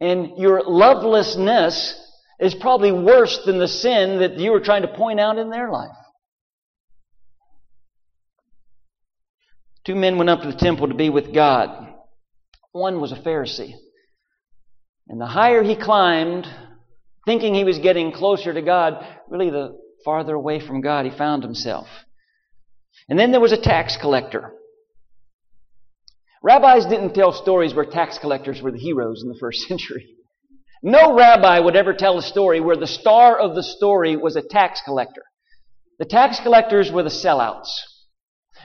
And 0.00 0.38
your 0.38 0.62
lovelessness 0.62 1.94
is 2.40 2.54
probably 2.54 2.92
worse 2.92 3.40
than 3.44 3.58
the 3.58 3.68
sin 3.68 4.20
that 4.20 4.38
you 4.38 4.52
were 4.52 4.60
trying 4.60 4.82
to 4.82 4.88
point 4.88 5.18
out 5.18 5.38
in 5.38 5.50
their 5.50 5.70
life. 5.70 5.96
Two 9.84 9.96
men 9.96 10.18
went 10.18 10.30
up 10.30 10.42
to 10.42 10.52
the 10.52 10.56
temple 10.56 10.88
to 10.88 10.94
be 10.94 11.10
with 11.10 11.34
God. 11.34 11.94
One 12.72 13.00
was 13.00 13.10
a 13.10 13.16
Pharisee. 13.16 13.72
And 15.08 15.20
the 15.20 15.26
higher 15.26 15.62
he 15.62 15.74
climbed, 15.74 16.46
thinking 17.26 17.54
he 17.54 17.64
was 17.64 17.78
getting 17.78 18.12
closer 18.12 18.52
to 18.52 18.62
God, 18.62 19.04
really 19.28 19.50
the 19.50 19.78
farther 20.04 20.34
away 20.34 20.60
from 20.60 20.80
God 20.80 21.06
he 21.06 21.16
found 21.16 21.42
himself. 21.42 21.86
And 23.08 23.18
then 23.18 23.32
there 23.32 23.40
was 23.40 23.52
a 23.52 23.60
tax 23.60 23.96
collector. 23.96 24.52
Rabbis 26.42 26.86
didn't 26.86 27.14
tell 27.14 27.32
stories 27.32 27.74
where 27.74 27.84
tax 27.84 28.18
collectors 28.18 28.62
were 28.62 28.70
the 28.70 28.78
heroes 28.78 29.22
in 29.22 29.28
the 29.28 29.38
first 29.38 29.60
century. 29.68 30.06
No 30.82 31.14
rabbi 31.16 31.58
would 31.58 31.76
ever 31.76 31.92
tell 31.92 32.18
a 32.18 32.22
story 32.22 32.60
where 32.60 32.76
the 32.76 32.86
star 32.86 33.36
of 33.38 33.54
the 33.54 33.62
story 33.62 34.16
was 34.16 34.36
a 34.36 34.42
tax 34.42 34.80
collector. 34.84 35.22
The 35.98 36.04
tax 36.04 36.38
collectors 36.38 36.92
were 36.92 37.02
the 37.02 37.08
sellouts. 37.10 37.68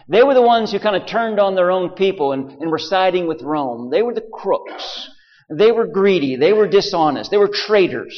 They 0.08 0.22
were 0.22 0.36
the 0.36 0.42
ones 0.42 0.72
who 0.72 0.80
kind 0.80 0.96
of 0.96 1.08
turned 1.08 1.40
on 1.40 1.56
their 1.56 1.72
own 1.72 1.92
people 1.92 2.32
and, 2.34 2.52
and 2.62 2.70
were 2.70 2.78
siding 2.78 3.26
with 3.26 3.42
Rome. 3.42 3.90
They 3.90 4.04
were 4.04 4.14
the 4.14 4.28
crooks. 4.32 5.10
They 5.50 5.72
were 5.72 5.88
greedy. 5.88 6.36
They 6.36 6.54
were 6.54 6.68
dishonest. 6.68 7.32
They 7.32 7.38
were 7.38 7.48
traitors. 7.48 8.16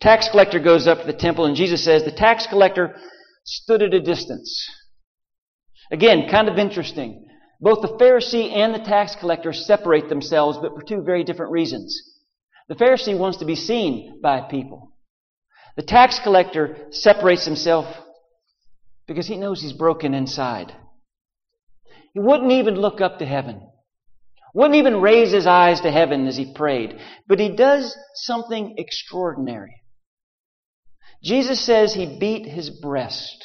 Tax 0.00 0.28
collector 0.28 0.60
goes 0.60 0.86
up 0.86 1.00
to 1.00 1.06
the 1.06 1.12
temple 1.12 1.46
and 1.46 1.56
Jesus 1.56 1.84
says 1.84 2.04
the 2.04 2.12
tax 2.12 2.46
collector 2.46 2.94
stood 3.44 3.82
at 3.82 3.94
a 3.94 4.00
distance. 4.00 4.68
Again, 5.90 6.28
kind 6.30 6.48
of 6.48 6.58
interesting. 6.58 7.23
Both 7.64 7.80
the 7.80 7.96
Pharisee 7.96 8.54
and 8.54 8.74
the 8.74 8.78
tax 8.78 9.16
collector 9.16 9.54
separate 9.54 10.10
themselves, 10.10 10.58
but 10.60 10.74
for 10.74 10.82
two 10.82 11.00
very 11.00 11.24
different 11.24 11.50
reasons. 11.50 11.98
The 12.68 12.74
Pharisee 12.74 13.18
wants 13.18 13.38
to 13.38 13.46
be 13.46 13.56
seen 13.56 14.20
by 14.22 14.42
people. 14.42 14.92
The 15.78 15.82
tax 15.82 16.20
collector 16.22 16.88
separates 16.90 17.46
himself 17.46 17.86
because 19.08 19.26
he 19.26 19.38
knows 19.38 19.62
he's 19.62 19.72
broken 19.72 20.12
inside. 20.12 20.74
He 22.12 22.20
wouldn't 22.20 22.52
even 22.52 22.74
look 22.74 23.00
up 23.00 23.20
to 23.20 23.26
heaven. 23.26 23.66
Wouldn't 24.52 24.76
even 24.76 25.00
raise 25.00 25.32
his 25.32 25.46
eyes 25.46 25.80
to 25.80 25.90
heaven 25.90 26.26
as 26.26 26.36
he 26.36 26.52
prayed. 26.52 27.00
But 27.26 27.40
he 27.40 27.56
does 27.56 27.96
something 28.14 28.74
extraordinary. 28.76 29.80
Jesus 31.22 31.64
says 31.64 31.94
he 31.94 32.18
beat 32.20 32.44
his 32.44 32.68
breast. 32.68 33.42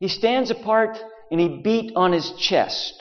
He 0.00 0.08
stands 0.08 0.50
apart 0.50 0.98
and 1.34 1.40
he 1.40 1.62
beat 1.64 1.90
on 1.96 2.12
his 2.12 2.30
chest. 2.38 2.94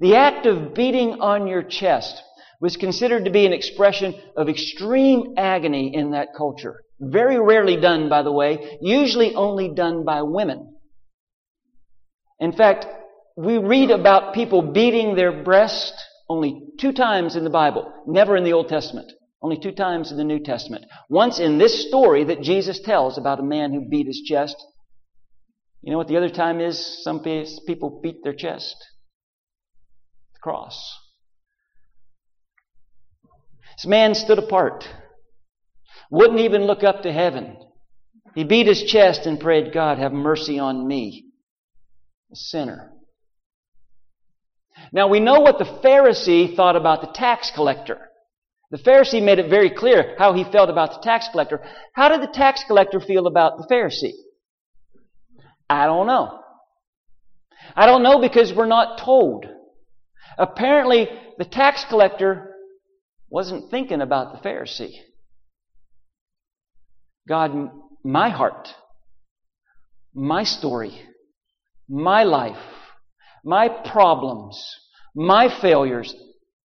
The 0.00 0.16
act 0.16 0.44
of 0.46 0.74
beating 0.74 1.20
on 1.20 1.46
your 1.46 1.62
chest 1.62 2.20
was 2.60 2.76
considered 2.76 3.26
to 3.26 3.30
be 3.30 3.46
an 3.46 3.52
expression 3.52 4.12
of 4.36 4.48
extreme 4.48 5.34
agony 5.36 5.94
in 5.94 6.10
that 6.10 6.34
culture. 6.36 6.82
Very 6.98 7.38
rarely 7.38 7.76
done, 7.76 8.08
by 8.08 8.24
the 8.24 8.32
way, 8.32 8.78
usually 8.82 9.36
only 9.36 9.72
done 9.72 10.04
by 10.04 10.22
women. 10.22 10.74
In 12.40 12.50
fact, 12.50 12.86
we 13.36 13.58
read 13.58 13.92
about 13.92 14.34
people 14.34 14.60
beating 14.60 15.14
their 15.14 15.44
breast 15.44 15.94
only 16.28 16.60
two 16.80 16.92
times 16.92 17.36
in 17.36 17.44
the 17.44 17.50
Bible, 17.50 17.92
never 18.08 18.36
in 18.36 18.42
the 18.42 18.54
Old 18.54 18.68
Testament. 18.68 19.12
Only 19.40 19.60
two 19.60 19.70
times 19.70 20.10
in 20.10 20.16
the 20.16 20.24
New 20.24 20.40
Testament. 20.40 20.86
Once 21.08 21.38
in 21.38 21.56
this 21.56 21.86
story 21.86 22.24
that 22.24 22.42
Jesus 22.42 22.80
tells 22.80 23.16
about 23.16 23.38
a 23.38 23.44
man 23.44 23.72
who 23.72 23.88
beat 23.88 24.08
his 24.08 24.22
chest. 24.26 24.56
You 25.82 25.92
know 25.92 25.98
what 25.98 26.08
the 26.08 26.16
other 26.16 26.28
time 26.28 26.60
is? 26.60 27.02
Some 27.02 27.20
people 27.20 28.00
beat 28.02 28.22
their 28.22 28.34
chest. 28.34 28.76
The 30.34 30.40
cross. 30.42 30.98
This 33.76 33.86
man 33.86 34.14
stood 34.14 34.38
apart. 34.38 34.86
Wouldn't 36.10 36.40
even 36.40 36.64
look 36.64 36.84
up 36.84 37.02
to 37.02 37.12
heaven. 37.12 37.56
He 38.34 38.44
beat 38.44 38.66
his 38.66 38.82
chest 38.82 39.26
and 39.26 39.40
prayed, 39.40 39.72
God, 39.72 39.98
have 39.98 40.12
mercy 40.12 40.58
on 40.58 40.86
me, 40.86 41.30
a 42.30 42.36
sinner. 42.36 42.92
Now 44.92 45.08
we 45.08 45.18
know 45.18 45.40
what 45.40 45.58
the 45.58 45.64
Pharisee 45.64 46.54
thought 46.54 46.76
about 46.76 47.00
the 47.00 47.12
tax 47.12 47.50
collector. 47.54 47.98
The 48.70 48.78
Pharisee 48.78 49.22
made 49.22 49.38
it 49.38 49.50
very 49.50 49.70
clear 49.70 50.14
how 50.18 50.32
he 50.32 50.44
felt 50.44 50.70
about 50.70 50.92
the 50.92 51.00
tax 51.00 51.28
collector. 51.32 51.62
How 51.94 52.08
did 52.08 52.22
the 52.22 52.32
tax 52.32 52.62
collector 52.66 53.00
feel 53.00 53.26
about 53.26 53.56
the 53.56 53.66
Pharisee? 53.72 54.12
I 55.70 55.86
don't 55.86 56.08
know. 56.08 56.40
I 57.76 57.86
don't 57.86 58.02
know 58.02 58.20
because 58.20 58.52
we're 58.52 58.66
not 58.66 58.98
told. 58.98 59.46
Apparently, 60.36 61.08
the 61.38 61.44
tax 61.44 61.84
collector 61.88 62.56
wasn't 63.28 63.70
thinking 63.70 64.00
about 64.00 64.32
the 64.32 64.48
Pharisee. 64.48 64.94
God, 67.28 67.70
my 68.04 68.30
heart, 68.30 68.68
my 70.12 70.42
story, 70.42 71.00
my 71.88 72.24
life, 72.24 72.58
my 73.44 73.68
problems, 73.68 74.60
my 75.14 75.48
failures, 75.60 76.12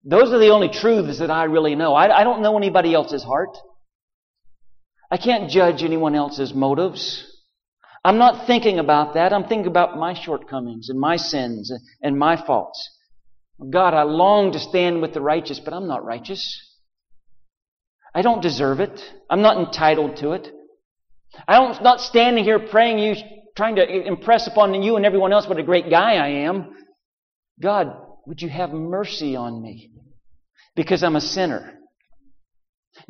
those 0.04 0.32
are 0.34 0.40
the 0.40 0.50
only 0.50 0.70
truths 0.70 1.20
that 1.20 1.30
I 1.30 1.44
really 1.44 1.76
know. 1.76 1.94
I, 1.94 2.22
I 2.22 2.24
don't 2.24 2.42
know 2.42 2.58
anybody 2.58 2.96
else's 2.96 3.24
heart. 3.24 3.56
I 5.12 5.18
can't 5.18 5.52
judge 5.52 5.84
anyone 5.84 6.16
else's 6.16 6.56
motives. 6.56 7.35
I'm 8.06 8.20
not 8.20 8.46
thinking 8.46 8.78
about 8.78 9.16
that. 9.16 9.34
I'm 9.34 9.46
thinking 9.46 9.66
about 9.66 9.98
my 9.98 10.14
shortcomings 10.14 10.90
and 10.90 11.00
my 11.00 11.18
sins 11.18 11.74
and 12.04 12.20
my 12.20 12.38
faults. 12.38 12.88
God, 13.72 13.96
I 13.96 14.04
long 14.04 14.52
to 14.52 14.60
stand 14.60 15.02
with 15.02 15.16
the 15.16 15.22
righteous, 15.22 15.60
but 15.60 15.74
I'm 15.74 15.88
not 15.88 16.06
righteous. 16.06 16.44
I 18.14 18.22
don't 18.22 18.44
deserve 18.44 18.80
it. 18.80 19.02
I'm 19.28 19.42
not 19.42 19.58
entitled 19.58 20.18
to 20.18 20.34
it. 20.34 20.52
I 21.48 21.56
don't, 21.56 21.82
not 21.82 22.00
standing 22.00 22.44
here 22.44 22.60
praying 22.60 23.00
you, 23.00 23.16
trying 23.58 23.76
to 23.78 24.08
impress 24.08 24.46
upon 24.46 24.84
you 24.84 24.98
and 24.98 25.06
everyone 25.06 25.34
else 25.34 25.48
what 25.48 25.58
a 25.58 25.64
great 25.64 25.90
guy 25.90 26.14
I 26.14 26.28
am. 26.46 26.76
God, 27.60 27.88
would 28.28 28.40
you 28.40 28.50
have 28.50 28.72
mercy 28.72 29.36
on 29.36 29.60
me? 29.60 29.90
Because 30.76 31.04
I'm 31.04 31.16
a 31.16 31.22
sinner. 31.22 31.74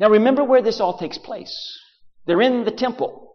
Now 0.00 0.08
remember 0.08 0.42
where 0.42 0.62
this 0.62 0.80
all 0.80 0.96
takes 0.96 1.18
place. 1.18 1.54
They're 2.24 2.40
in 2.40 2.64
the 2.64 2.70
temple. 2.70 3.25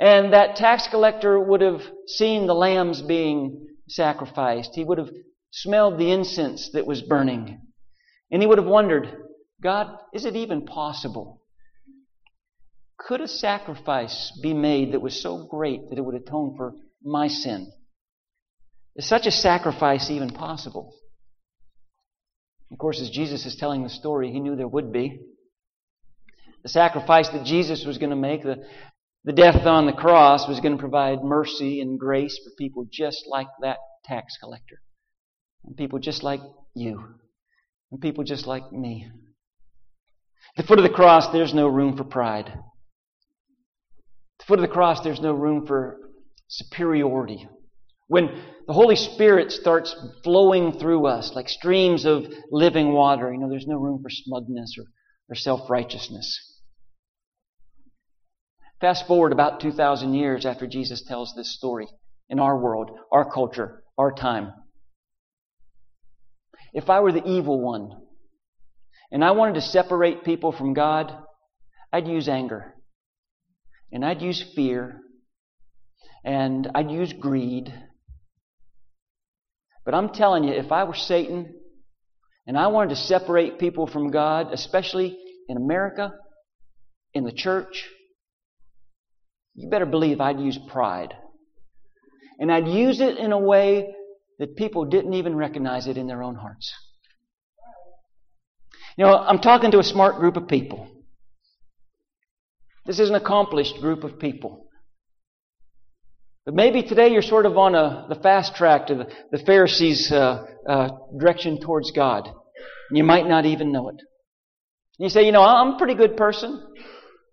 And 0.00 0.32
that 0.32 0.56
tax 0.56 0.88
collector 0.88 1.38
would 1.38 1.60
have 1.60 1.82
seen 2.06 2.46
the 2.46 2.54
lambs 2.54 3.02
being 3.02 3.68
sacrificed. 3.88 4.72
He 4.74 4.84
would 4.84 4.98
have 4.98 5.10
smelled 5.50 5.98
the 5.98 6.10
incense 6.10 6.70
that 6.72 6.86
was 6.86 7.02
burning. 7.02 7.60
And 8.30 8.42
he 8.42 8.46
would 8.46 8.58
have 8.58 8.66
wondered, 8.66 9.08
God, 9.62 9.96
is 10.12 10.24
it 10.24 10.36
even 10.36 10.66
possible? 10.66 11.42
Could 12.98 13.20
a 13.20 13.28
sacrifice 13.28 14.36
be 14.42 14.54
made 14.54 14.92
that 14.92 15.02
was 15.02 15.20
so 15.20 15.46
great 15.46 15.90
that 15.90 15.98
it 15.98 16.04
would 16.04 16.14
atone 16.14 16.54
for 16.56 16.74
my 17.02 17.28
sin? 17.28 17.70
Is 18.96 19.06
such 19.06 19.26
a 19.26 19.30
sacrifice 19.30 20.10
even 20.10 20.30
possible? 20.30 20.94
Of 22.72 22.78
course, 22.78 23.00
as 23.00 23.10
Jesus 23.10 23.46
is 23.46 23.56
telling 23.56 23.82
the 23.82 23.88
story, 23.88 24.32
he 24.32 24.40
knew 24.40 24.56
there 24.56 24.66
would 24.66 24.92
be. 24.92 25.20
The 26.62 26.68
sacrifice 26.68 27.28
that 27.28 27.44
Jesus 27.44 27.84
was 27.84 27.98
going 27.98 28.10
to 28.10 28.16
make, 28.16 28.42
the, 28.42 28.64
the 29.24 29.32
death 29.32 29.66
on 29.66 29.86
the 29.86 29.92
cross, 29.92 30.46
was 30.46 30.60
going 30.60 30.76
to 30.76 30.80
provide 30.80 31.24
mercy 31.24 31.80
and 31.80 31.98
grace 31.98 32.38
for 32.44 32.50
people 32.58 32.86
just 32.90 33.24
like 33.26 33.48
that 33.62 33.78
tax 34.04 34.36
collector. 34.36 34.80
And 35.64 35.76
people 35.76 35.98
just 35.98 36.22
like 36.22 36.40
you. 36.74 37.02
And 37.90 38.00
people 38.00 38.22
just 38.22 38.46
like 38.46 38.70
me. 38.70 39.10
At 40.56 40.64
the 40.64 40.68
foot 40.68 40.78
of 40.78 40.84
the 40.84 40.90
cross, 40.90 41.28
there's 41.28 41.54
no 41.54 41.68
room 41.68 41.96
for 41.96 42.04
pride. 42.04 42.48
At 42.48 42.58
the 44.40 44.44
foot 44.46 44.58
of 44.58 44.68
the 44.68 44.72
cross, 44.72 45.00
there's 45.00 45.20
no 45.20 45.32
room 45.32 45.66
for 45.66 45.98
superiority. 46.48 47.48
When 48.08 48.42
the 48.66 48.74
Holy 48.74 48.96
Spirit 48.96 49.50
starts 49.52 49.96
flowing 50.22 50.78
through 50.78 51.06
us 51.06 51.32
like 51.34 51.48
streams 51.48 52.04
of 52.04 52.26
living 52.50 52.92
water, 52.92 53.32
you 53.32 53.40
know, 53.40 53.48
there's 53.48 53.66
no 53.66 53.78
room 53.78 54.02
for 54.02 54.10
smugness 54.10 54.76
or, 54.78 54.84
or 55.30 55.34
self 55.34 55.70
righteousness. 55.70 56.53
Fast 58.80 59.06
forward 59.06 59.32
about 59.32 59.60
2,000 59.60 60.14
years 60.14 60.44
after 60.44 60.66
Jesus 60.66 61.02
tells 61.02 61.34
this 61.34 61.54
story 61.54 61.88
in 62.28 62.38
our 62.38 62.58
world, 62.58 62.90
our 63.12 63.30
culture, 63.30 63.82
our 63.96 64.12
time. 64.12 64.52
If 66.72 66.90
I 66.90 67.00
were 67.00 67.12
the 67.12 67.24
evil 67.24 67.60
one 67.60 67.90
and 69.12 69.24
I 69.24 69.30
wanted 69.30 69.54
to 69.54 69.60
separate 69.60 70.24
people 70.24 70.50
from 70.50 70.74
God, 70.74 71.16
I'd 71.92 72.08
use 72.08 72.28
anger. 72.28 72.74
And 73.92 74.04
I'd 74.04 74.20
use 74.20 74.44
fear. 74.56 75.00
And 76.24 76.68
I'd 76.74 76.90
use 76.90 77.12
greed. 77.12 77.72
But 79.84 79.94
I'm 79.94 80.08
telling 80.08 80.42
you, 80.42 80.52
if 80.52 80.72
I 80.72 80.82
were 80.84 80.94
Satan 80.94 81.54
and 82.46 82.58
I 82.58 82.66
wanted 82.66 82.90
to 82.90 82.96
separate 82.96 83.60
people 83.60 83.86
from 83.86 84.10
God, 84.10 84.52
especially 84.52 85.16
in 85.48 85.56
America, 85.56 86.12
in 87.12 87.22
the 87.22 87.32
church, 87.32 87.88
you 89.54 89.68
better 89.68 89.86
believe 89.86 90.20
I'd 90.20 90.40
use 90.40 90.58
pride. 90.68 91.14
And 92.38 92.50
I'd 92.50 92.66
use 92.66 93.00
it 93.00 93.18
in 93.18 93.32
a 93.32 93.38
way 93.38 93.94
that 94.38 94.56
people 94.56 94.84
didn't 94.84 95.14
even 95.14 95.36
recognize 95.36 95.86
it 95.86 95.96
in 95.96 96.06
their 96.06 96.22
own 96.22 96.34
hearts. 96.34 96.72
You 98.96 99.04
know, 99.04 99.16
I'm 99.16 99.38
talking 99.38 99.70
to 99.72 99.78
a 99.78 99.84
smart 99.84 100.16
group 100.16 100.36
of 100.36 100.48
people. 100.48 100.88
This 102.86 102.98
is 102.98 103.08
an 103.08 103.14
accomplished 103.14 103.80
group 103.80 104.04
of 104.04 104.18
people. 104.18 104.66
But 106.44 106.54
maybe 106.54 106.82
today 106.82 107.08
you're 107.08 107.22
sort 107.22 107.46
of 107.46 107.56
on 107.56 107.74
a, 107.74 108.06
the 108.08 108.16
fast 108.16 108.54
track 108.54 108.88
to 108.88 108.94
the, 108.94 109.06
the 109.32 109.38
Pharisees' 109.44 110.12
uh, 110.12 110.44
uh, 110.68 110.88
direction 111.18 111.60
towards 111.60 111.92
God. 111.92 112.26
And 112.26 112.98
you 112.98 113.04
might 113.04 113.26
not 113.26 113.46
even 113.46 113.72
know 113.72 113.88
it. 113.88 113.96
You 114.98 115.08
say, 115.08 115.24
you 115.24 115.32
know, 115.32 115.42
I'm 115.42 115.74
a 115.74 115.78
pretty 115.78 115.94
good 115.94 116.16
person. 116.16 116.62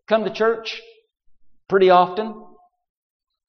Come 0.08 0.24
to 0.24 0.34
church 0.34 0.82
pretty 1.72 1.90
often. 1.90 2.28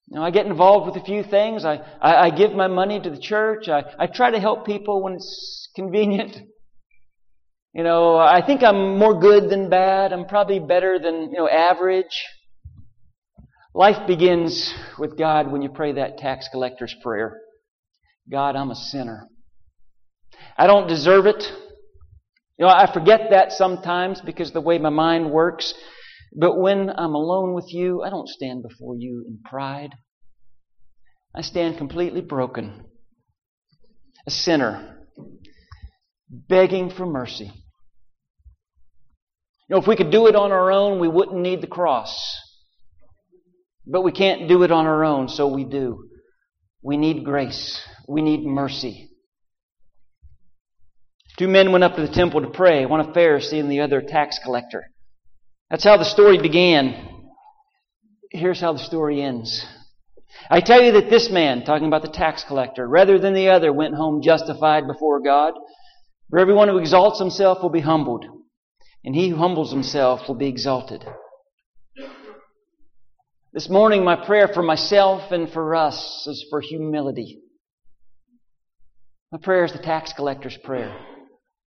You 0.07 0.15
know, 0.15 0.23
I 0.23 0.31
get 0.31 0.45
involved 0.45 0.85
with 0.87 0.95
a 0.95 1.05
few 1.05 1.23
things. 1.23 1.65
I, 1.65 1.75
I, 2.01 2.15
I 2.15 2.29
give 2.29 2.53
my 2.53 2.67
money 2.67 3.01
to 3.01 3.09
the 3.09 3.19
church. 3.19 3.67
I, 3.67 3.83
I 3.99 4.07
try 4.07 4.31
to 4.31 4.39
help 4.39 4.65
people 4.65 5.03
when 5.03 5.13
it's 5.13 5.69
convenient. 5.75 6.37
You 7.75 7.81
know, 7.81 8.17
I 8.17 8.45
think 8.45 8.61
I'm 8.61 8.99
more 8.99 9.19
good 9.19 9.49
than 9.49 9.67
bad. 9.67 10.13
I'm 10.13 10.25
probably 10.27 10.59
better 10.59 10.99
than, 10.99 11.31
you 11.31 11.39
know, 11.39 11.49
average. 11.49 12.23
Life 13.73 14.05
begins 14.05 14.71
with 14.99 15.17
God 15.17 15.51
when 15.51 15.63
you 15.63 15.69
pray 15.69 15.93
that 15.93 16.19
tax 16.19 16.47
collector's 16.51 16.95
prayer. 17.01 17.35
God, 18.31 18.55
I'm 18.55 18.69
a 18.69 18.75
sinner. 18.75 19.27
I 20.55 20.67
don't 20.67 20.87
deserve 20.87 21.25
it. 21.25 21.51
You 22.59 22.67
know, 22.67 22.67
I 22.67 22.93
forget 22.93 23.31
that 23.31 23.51
sometimes 23.51 24.21
because 24.21 24.51
the 24.51 24.61
way 24.61 24.77
my 24.77 24.91
mind 24.91 25.31
works. 25.31 25.73
But 26.35 26.57
when 26.57 26.89
I'm 26.89 27.13
alone 27.13 27.53
with 27.53 27.71
you, 27.71 28.01
I 28.01 28.09
don't 28.09 28.27
stand 28.27 28.63
before 28.63 28.95
you 28.97 29.23
in 29.27 29.39
pride. 29.43 29.91
I 31.35 31.41
stand 31.41 31.77
completely 31.77 32.21
broken. 32.21 32.85
A 34.25 34.31
sinner. 34.31 34.97
Begging 36.29 36.89
for 36.89 37.05
mercy. 37.05 37.51
You 39.69 39.75
know, 39.75 39.77
if 39.77 39.87
we 39.87 39.95
could 39.95 40.11
do 40.11 40.27
it 40.27 40.35
on 40.35 40.51
our 40.51 40.71
own, 40.71 40.99
we 40.99 41.07
wouldn't 41.07 41.39
need 41.39 41.61
the 41.61 41.67
cross. 41.67 42.37
But 43.85 44.01
we 44.01 44.11
can't 44.11 44.47
do 44.47 44.63
it 44.63 44.71
on 44.71 44.85
our 44.85 45.03
own, 45.03 45.27
so 45.27 45.47
we 45.47 45.65
do. 45.65 46.09
We 46.81 46.97
need 46.97 47.23
grace. 47.23 47.81
We 48.07 48.21
need 48.21 48.45
mercy. 48.45 49.09
Two 51.37 51.47
men 51.47 51.71
went 51.71 51.83
up 51.83 51.95
to 51.95 52.05
the 52.05 52.13
temple 52.13 52.41
to 52.41 52.49
pray, 52.49 52.85
one 52.85 52.99
a 52.99 53.11
Pharisee 53.11 53.59
and 53.59 53.71
the 53.71 53.81
other 53.81 53.99
a 53.99 54.05
tax 54.05 54.39
collector. 54.43 54.85
That's 55.69 55.83
how 55.83 55.97
the 55.97 56.05
story 56.05 56.37
began. 56.37 57.09
Here's 58.31 58.61
how 58.61 58.73
the 58.73 58.79
story 58.79 59.21
ends. 59.21 59.65
I 60.49 60.61
tell 60.61 60.81
you 60.81 60.93
that 60.93 61.09
this 61.09 61.29
man, 61.29 61.63
talking 61.63 61.87
about 61.87 62.01
the 62.01 62.09
tax 62.09 62.43
collector, 62.43 62.87
rather 62.87 63.19
than 63.19 63.33
the 63.33 63.49
other, 63.49 63.71
went 63.71 63.95
home 63.95 64.21
justified 64.21 64.87
before 64.87 65.21
God. 65.21 65.53
For 66.29 66.39
everyone 66.39 66.67
who 66.67 66.77
exalts 66.77 67.19
himself 67.19 67.61
will 67.61 67.69
be 67.69 67.81
humbled, 67.81 68.25
and 69.03 69.15
he 69.15 69.29
who 69.29 69.35
humbles 69.35 69.71
himself 69.71 70.27
will 70.27 70.35
be 70.35 70.47
exalted. 70.47 71.05
This 73.53 73.69
morning, 73.69 74.03
my 74.03 74.15
prayer 74.15 74.47
for 74.47 74.63
myself 74.63 75.31
and 75.31 75.47
for 75.51 75.75
us 75.75 76.25
is 76.27 76.45
for 76.49 76.59
humility. 76.59 77.39
My 79.31 79.37
prayer 79.37 79.63
is 79.63 79.71
the 79.71 79.77
tax 79.77 80.11
collector's 80.13 80.57
prayer. 80.57 80.95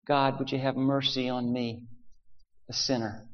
God, 0.07 0.39
would 0.39 0.51
you 0.51 0.57
have 0.57 0.75
mercy 0.75 1.29
on 1.29 1.53
me, 1.53 1.83
a 2.69 2.73
sinner? 2.73 3.27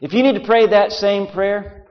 If 0.00 0.12
you 0.12 0.22
need 0.22 0.34
to 0.34 0.44
pray 0.44 0.66
that 0.66 0.92
same 0.92 1.26
prayer, 1.26 1.86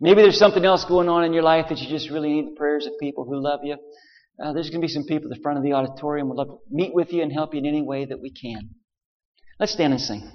maybe 0.00 0.22
there's 0.22 0.38
something 0.38 0.64
else 0.64 0.84
going 0.84 1.08
on 1.08 1.24
in 1.24 1.32
your 1.32 1.42
life 1.42 1.66
that 1.68 1.78
you 1.78 1.88
just 1.88 2.10
really 2.10 2.32
need 2.32 2.46
the 2.46 2.56
prayers 2.56 2.86
of 2.86 2.92
people 3.00 3.24
who 3.24 3.40
love 3.42 3.60
you. 3.62 3.76
Uh, 4.42 4.52
there's 4.52 4.68
going 4.68 4.80
to 4.80 4.86
be 4.86 4.92
some 4.92 5.04
people 5.04 5.30
at 5.30 5.36
the 5.36 5.42
front 5.42 5.56
of 5.56 5.64
the 5.64 5.72
auditorium 5.72 6.28
would 6.28 6.36
love 6.36 6.48
to 6.48 6.58
meet 6.70 6.94
with 6.94 7.12
you 7.12 7.22
and 7.22 7.32
help 7.32 7.54
you 7.54 7.60
in 7.60 7.66
any 7.66 7.82
way 7.82 8.04
that 8.04 8.20
we 8.20 8.30
can. 8.30 8.70
Let's 9.58 9.72
stand 9.72 9.92
and 9.94 10.02
sing. 10.02 10.30